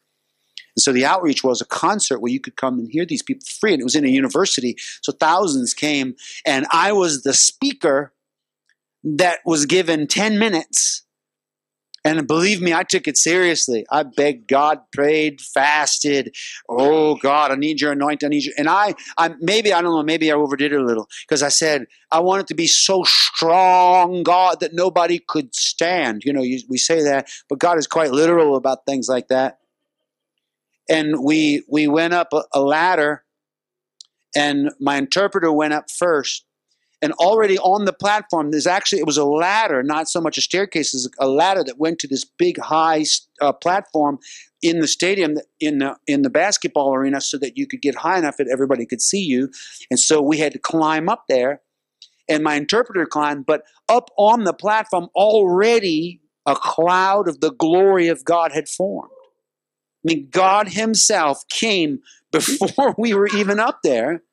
[0.75, 3.45] And so the outreach was a concert where you could come and hear these people
[3.59, 4.75] free and it was in a university.
[5.01, 6.15] So thousands came
[6.45, 8.13] and i was the speaker
[9.03, 11.04] that was given 10 minutes
[12.05, 13.83] And believe me, I took it seriously.
[13.89, 16.35] I begged God, prayed, fasted.
[16.69, 18.27] Oh God, I need your anointing.
[18.27, 18.53] I need you.
[18.59, 20.03] And I, I maybe I don't know.
[20.03, 23.03] Maybe I overdid it a little because I said I want it to be so
[23.05, 26.21] strong, God, that nobody could stand.
[26.23, 29.57] You know, you, we say that, but God is quite literal about things like that.
[30.87, 33.23] And we we went up a, a ladder,
[34.35, 36.44] and my interpreter went up first
[37.05, 40.41] and already on the platform there's actually it was a ladder not so much a
[40.41, 43.03] staircase as a ladder that went to this big high
[43.41, 44.17] uh, platform
[44.65, 48.17] in the stadium in the in the basketball arena so that you could get high
[48.17, 49.51] enough that everybody could see you.
[49.91, 51.61] And so we had to climb up there
[52.27, 58.07] and my interpreter climbed but up on the platform already a cloud of the glory
[58.07, 59.11] of God had formed.
[60.03, 61.99] I mean God himself came
[62.31, 64.23] before we were even up there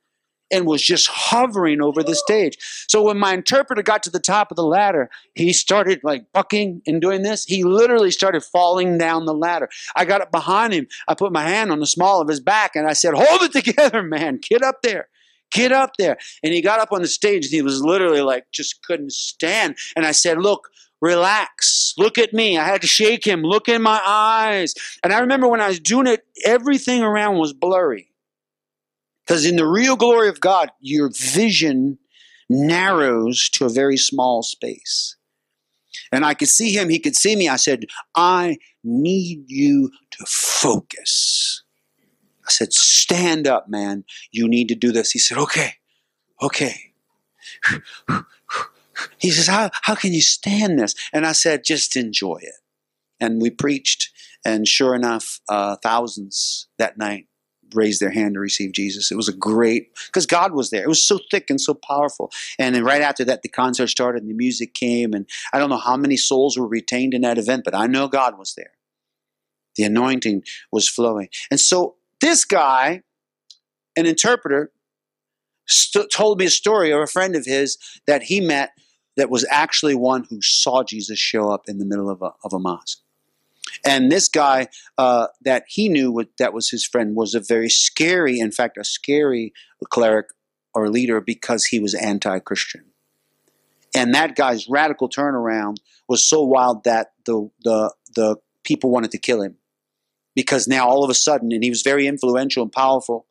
[0.53, 2.59] and was just hovering over the stage.
[2.89, 6.83] So when my interpreter got to the top of the ladder, he started like bucking
[6.87, 7.45] and doing this.
[7.45, 9.69] He literally started falling down the ladder.
[9.97, 10.87] I got up behind him.
[11.09, 13.53] I put my hand on the small of his back and I said, Hold it
[13.65, 14.39] together, man.
[14.47, 15.09] Get up there.
[15.51, 16.19] Get up there.
[16.43, 19.77] And he got up on the stage and he was literally like, just couldn't stand.
[19.97, 20.69] And I said, Look,
[21.01, 21.95] relax.
[21.99, 22.59] Look at me.
[22.59, 23.43] I had to shake him.
[23.43, 24.75] Look in my eyes.
[25.03, 28.12] And I remember when I was doing it, everything around was blurry.
[29.27, 31.99] Because in the real glory of God, your vision
[32.49, 35.17] narrows to a very small space.
[36.11, 37.49] And I could see him, he could see me.
[37.49, 41.63] I said, I need you to focus.
[42.47, 44.05] I said, Stand up, man.
[44.31, 45.13] You need to do this.
[45.13, 45.75] He said, Okay,
[46.43, 46.93] okay.
[49.19, 50.95] He says, How, how can you stand this?
[51.13, 52.55] And I said, Just enjoy it.
[53.21, 54.11] And we preached,
[54.45, 57.27] and sure enough, uh, thousands that night
[57.75, 59.11] raised their hand to receive Jesus.
[59.11, 60.83] It was a great because God was there.
[60.83, 62.31] It was so thick and so powerful.
[62.59, 65.13] And then right after that, the concert started and the music came.
[65.13, 68.09] And I don't know how many souls were retained in that event, but I know
[68.09, 68.73] God was there.
[69.77, 71.29] The anointing was flowing.
[71.51, 73.03] And so this guy,
[73.97, 74.71] an interpreter,
[75.67, 78.73] st- told me a story of a friend of his that he met
[79.17, 82.53] that was actually one who saw Jesus show up in the middle of a, of
[82.53, 82.99] a mosque.
[83.85, 84.69] And this guy
[84.99, 88.85] uh, that he knew that was his friend was a very scary, in fact, a
[88.85, 89.53] scary
[89.91, 90.27] cleric
[90.75, 92.85] or leader because he was anti Christian.
[93.95, 95.77] And that guy's radical turnaround
[96.09, 99.57] was so wild that the, the, the people wanted to kill him
[100.35, 103.27] because now all of a sudden, and he was very influential and powerful,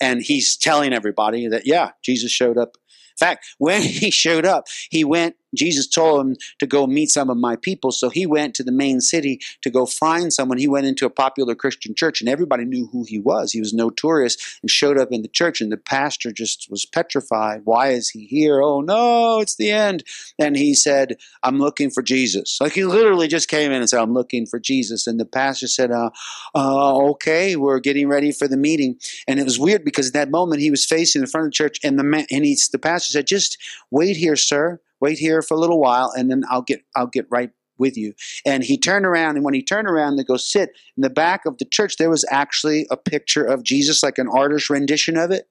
[0.00, 2.76] and he's telling everybody that, yeah, Jesus showed up
[3.12, 7.30] in fact, when he showed up, he went, Jesus told him to go meet some
[7.30, 7.92] of my people.
[7.92, 10.58] So he went to the main city to go find someone.
[10.58, 13.52] He went into a popular Christian church and everybody knew who he was.
[13.52, 17.62] He was notorious and showed up in the church and the pastor just was petrified.
[17.64, 18.62] Why is he here?
[18.62, 20.04] Oh no, it's the end.
[20.38, 22.58] And he said, I'm looking for Jesus.
[22.60, 25.06] Like he literally just came in and said, I'm looking for Jesus.
[25.06, 26.10] And the pastor said, uh,
[26.54, 28.98] uh, okay, we're getting ready for the meeting.
[29.26, 31.56] And it was weird because at that moment he was facing the front of the
[31.56, 33.58] church and the man, and he's, the pastor said, "Just
[33.90, 34.80] wait here, sir.
[35.02, 38.14] Wait here for a little while, and then I'll get I'll get right with you."
[38.46, 41.44] And he turned around, and when he turned around to go sit in the back
[41.44, 45.30] of the church, there was actually a picture of Jesus, like an artist rendition of
[45.30, 45.48] it.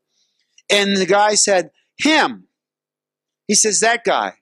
[0.72, 2.47] And the guy said, "Him."
[3.47, 4.38] He says, "That guy.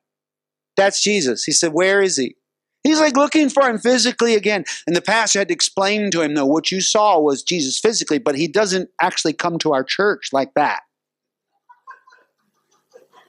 [0.77, 2.35] That's Jesus." He said, "Where is he?"
[2.83, 4.63] He's like looking for him physically again.
[4.87, 8.19] And the pastor had to explain to him, no, what you saw was Jesus physically,
[8.19, 10.79] but he doesn't actually come to our church like that.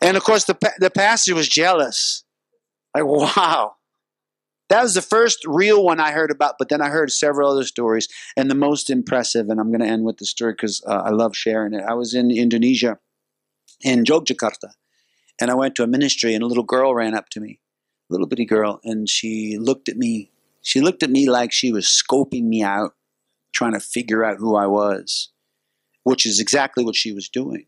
[0.00, 2.24] And of course, the, the pastor was jealous.
[2.94, 3.74] Like, wow.
[4.70, 7.64] That was the first real one I heard about, but then I heard several other
[7.64, 8.08] stories.
[8.36, 11.10] And the most impressive, and I'm going to end with the story because uh, I
[11.10, 11.84] love sharing it.
[11.86, 12.98] I was in Indonesia,
[13.82, 14.70] in Yogyakarta,
[15.40, 17.58] and I went to a ministry, and a little girl ran up to me,
[18.08, 20.30] little bitty girl, and she looked at me.
[20.62, 22.94] She looked at me like she was scoping me out,
[23.52, 25.30] trying to figure out who I was,
[26.04, 27.66] which is exactly what she was doing.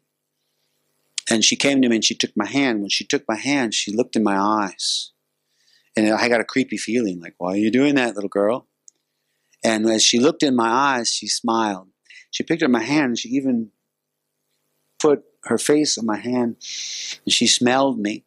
[1.30, 2.80] And she came to me and she took my hand.
[2.80, 5.12] When she took my hand, she looked in my eyes.
[5.96, 8.66] And I got a creepy feeling like, why are you doing that, little girl?
[9.64, 11.88] And as she looked in my eyes, she smiled.
[12.30, 13.70] She picked up my hand and she even
[14.98, 16.56] put her face on my hand
[17.24, 18.24] and she smelled me.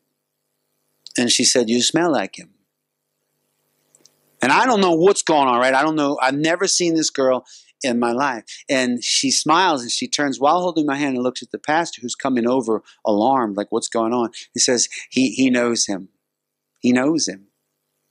[1.17, 2.51] And she said, You smell like him.
[4.41, 5.73] And I don't know what's going on, right?
[5.73, 6.19] I don't know.
[6.21, 7.45] I've never seen this girl
[7.83, 8.43] in my life.
[8.69, 12.01] And she smiles and she turns while holding my hand and looks at the pastor
[12.01, 14.31] who's coming over alarmed, like, what's going on?
[14.53, 16.09] He says, he, he knows him.
[16.79, 17.47] He knows him.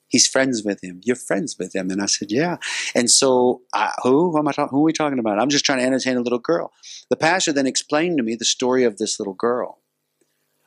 [0.08, 1.00] He's friends with him.
[1.02, 1.90] You're friends with him.
[1.90, 2.58] And I said, yeah.
[2.94, 4.30] And so, uh, who?
[4.30, 4.70] Who am I talking?
[4.70, 5.40] Who are we talking about?
[5.40, 6.72] I'm just trying to entertain a little girl.
[7.10, 9.80] The pastor then explained to me the story of this little girl.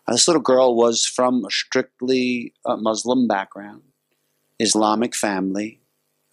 [0.07, 3.83] This little girl was from a strictly uh, Muslim background.
[4.59, 5.81] Islamic family,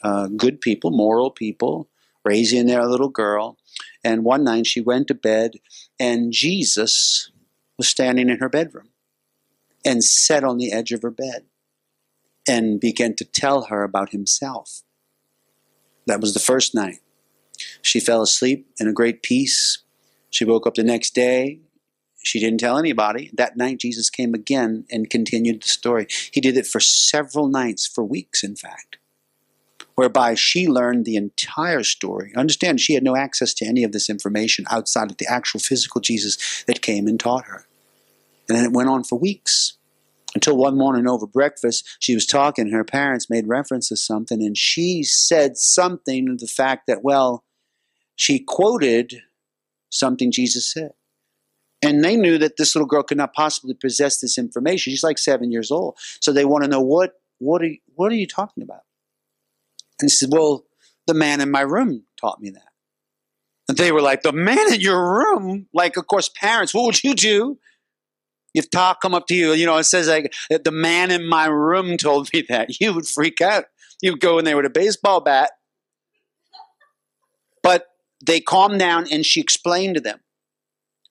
[0.03, 1.89] uh, good people, moral people,
[2.25, 3.59] raising their little girl.
[4.03, 5.53] And one night she went to bed,
[5.99, 7.31] and Jesus
[7.77, 8.91] was standing in her bedroom
[9.85, 11.45] and sat on the edge of her bed
[12.49, 14.83] and began to tell her about himself.
[16.07, 16.99] That was the first night.
[17.83, 19.83] She fell asleep in a great peace.
[20.31, 21.61] She woke up the next day.
[22.23, 23.31] She didn't tell anybody.
[23.35, 26.07] That night, Jesus came again and continued the story.
[26.33, 28.97] He did it for several nights, for weeks, in fact,
[29.95, 32.33] whereby she learned the entire story.
[32.37, 36.01] Understand, she had no access to any of this information outside of the actual physical
[36.01, 37.67] Jesus that came and taught her.
[38.49, 39.79] And then it went on for weeks
[40.35, 44.43] until one morning over breakfast, she was talking, and her parents made reference to something,
[44.43, 47.45] and she said something to the fact that, well,
[48.17, 49.23] she quoted
[49.91, 50.93] something Jesus said.
[51.83, 54.91] And they knew that this little girl could not possibly possess this information.
[54.91, 55.97] She's like seven years old.
[56.21, 58.84] So they want to know what what are what are you talking about?
[60.01, 60.65] And she said, Well,
[61.07, 62.69] the man in my room taught me that.
[63.69, 65.67] And they were like, The man in your room?
[65.73, 67.59] Like, of course, parents, what would you do?
[68.55, 71.47] If talk come up to you, you know, it says like the man in my
[71.47, 73.65] room told me that, you would freak out.
[74.01, 75.51] You'd go in there with a baseball bat.
[77.63, 77.87] But
[78.25, 80.21] they calmed down and she explained to them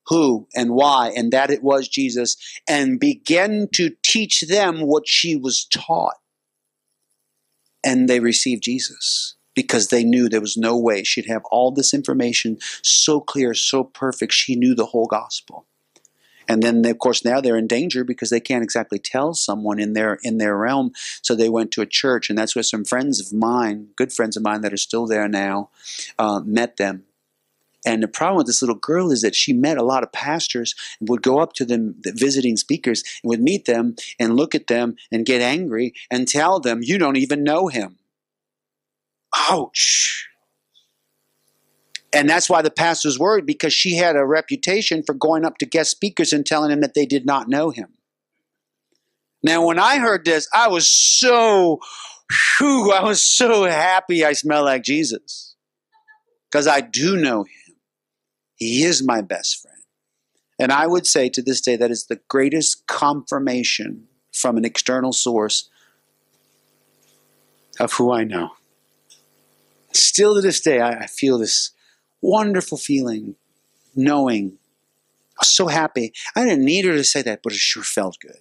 [0.08, 2.36] who and why and that it was Jesus
[2.68, 6.16] and began to teach them what she was taught.
[7.84, 11.94] And they received Jesus because they knew there was no way she'd have all this
[11.94, 14.34] information so clear, so perfect.
[14.34, 15.66] She knew the whole gospel.
[16.48, 19.94] And then, of course, now they're in danger because they can't exactly tell someone in
[19.94, 20.92] their in their realm.
[21.22, 24.36] So they went to a church, and that's where some friends of mine, good friends
[24.36, 25.70] of mine that are still there now,
[26.20, 27.06] uh, met them.
[27.86, 30.74] And the problem with this little girl is that she met a lot of pastors
[31.00, 34.56] and would go up to them, the visiting speakers, and would meet them and look
[34.56, 37.98] at them and get angry and tell them, You don't even know him.
[39.36, 40.28] Ouch.
[42.14, 45.66] And that's why the pastor's worried because she had a reputation for going up to
[45.66, 47.94] guest speakers and telling them that they did not know him.
[49.42, 51.80] Now, when I heard this, I was so,
[52.58, 55.56] whew, I was so happy I smell like Jesus
[56.50, 57.63] because I do know him.
[58.64, 59.78] He is my best friend.
[60.60, 65.14] And I would say to this day that is the greatest confirmation from an external
[65.14, 65.70] source
[67.80, 68.52] of who I know.
[69.92, 71.72] Still to this day, I, feel this
[72.22, 73.36] wonderful feeling
[73.96, 74.58] knowing.
[75.38, 76.14] I was so happy.
[76.36, 78.40] I didn't need her to say that, but it sure felt good.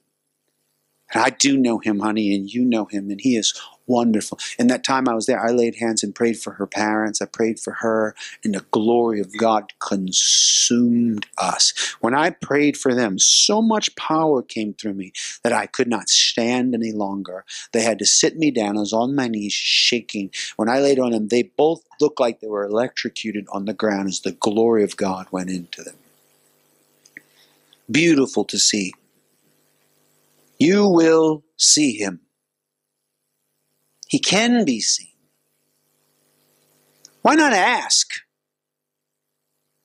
[1.13, 3.55] And I do know him, honey, and you know him, and he is
[3.87, 4.39] wonderful.
[4.59, 7.21] In that time I was there, I laid hands and prayed for her parents.
[7.21, 11.73] I prayed for her, and the glory of God consumed us.
[12.01, 16.09] When I prayed for them, so much power came through me that I could not
[16.09, 17.45] stand any longer.
[17.73, 18.77] They had to sit me down.
[18.77, 20.31] I was on my knees, shaking.
[20.57, 24.09] When I laid on them, they both looked like they were electrocuted on the ground
[24.09, 25.97] as the glory of God went into them.
[27.91, 28.95] Beautiful to see.
[30.63, 32.21] You will see him.
[34.07, 35.09] He can be seen.
[37.23, 38.07] Why not ask?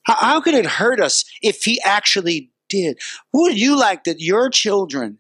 [0.04, 3.00] How, how could it hurt us if he actually did?
[3.34, 5.18] Would you like that your children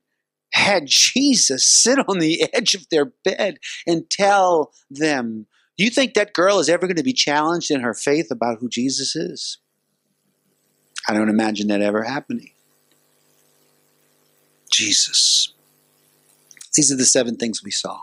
[0.53, 6.13] had Jesus sit on the edge of their bed and tell them, do you think
[6.13, 9.57] that girl is ever going to be challenged in her faith about who Jesus is?
[11.09, 12.51] I don't imagine that ever happening.
[14.69, 15.53] Jesus.
[16.75, 17.99] These are the seven things we saw.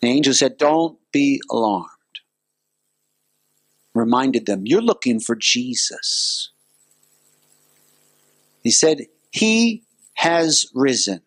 [0.00, 1.88] The angel said, Don't be alarmed.
[3.94, 6.50] Reminded them, You're looking for Jesus.
[8.62, 9.84] He said, He
[10.14, 11.22] has risen.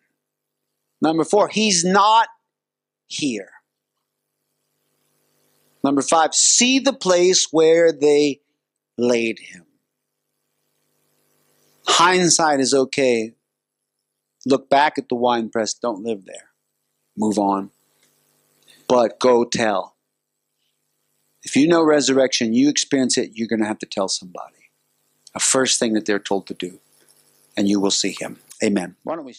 [1.00, 2.28] Number four, He's not
[3.06, 3.50] here.
[5.84, 8.40] Number five, see the place where they
[8.96, 9.66] laid him.
[11.86, 13.34] Hindsight is okay.
[14.46, 16.50] Look back at the wine press, don't live there.
[17.16, 17.70] Move on
[18.88, 19.96] but go tell.
[21.42, 24.70] If you know resurrection, you experience it, you're going to have to tell somebody.
[25.34, 26.78] A first thing that they're told to do,
[27.56, 28.38] and you will see him.
[28.62, 28.96] Amen.
[29.02, 29.36] Why don't we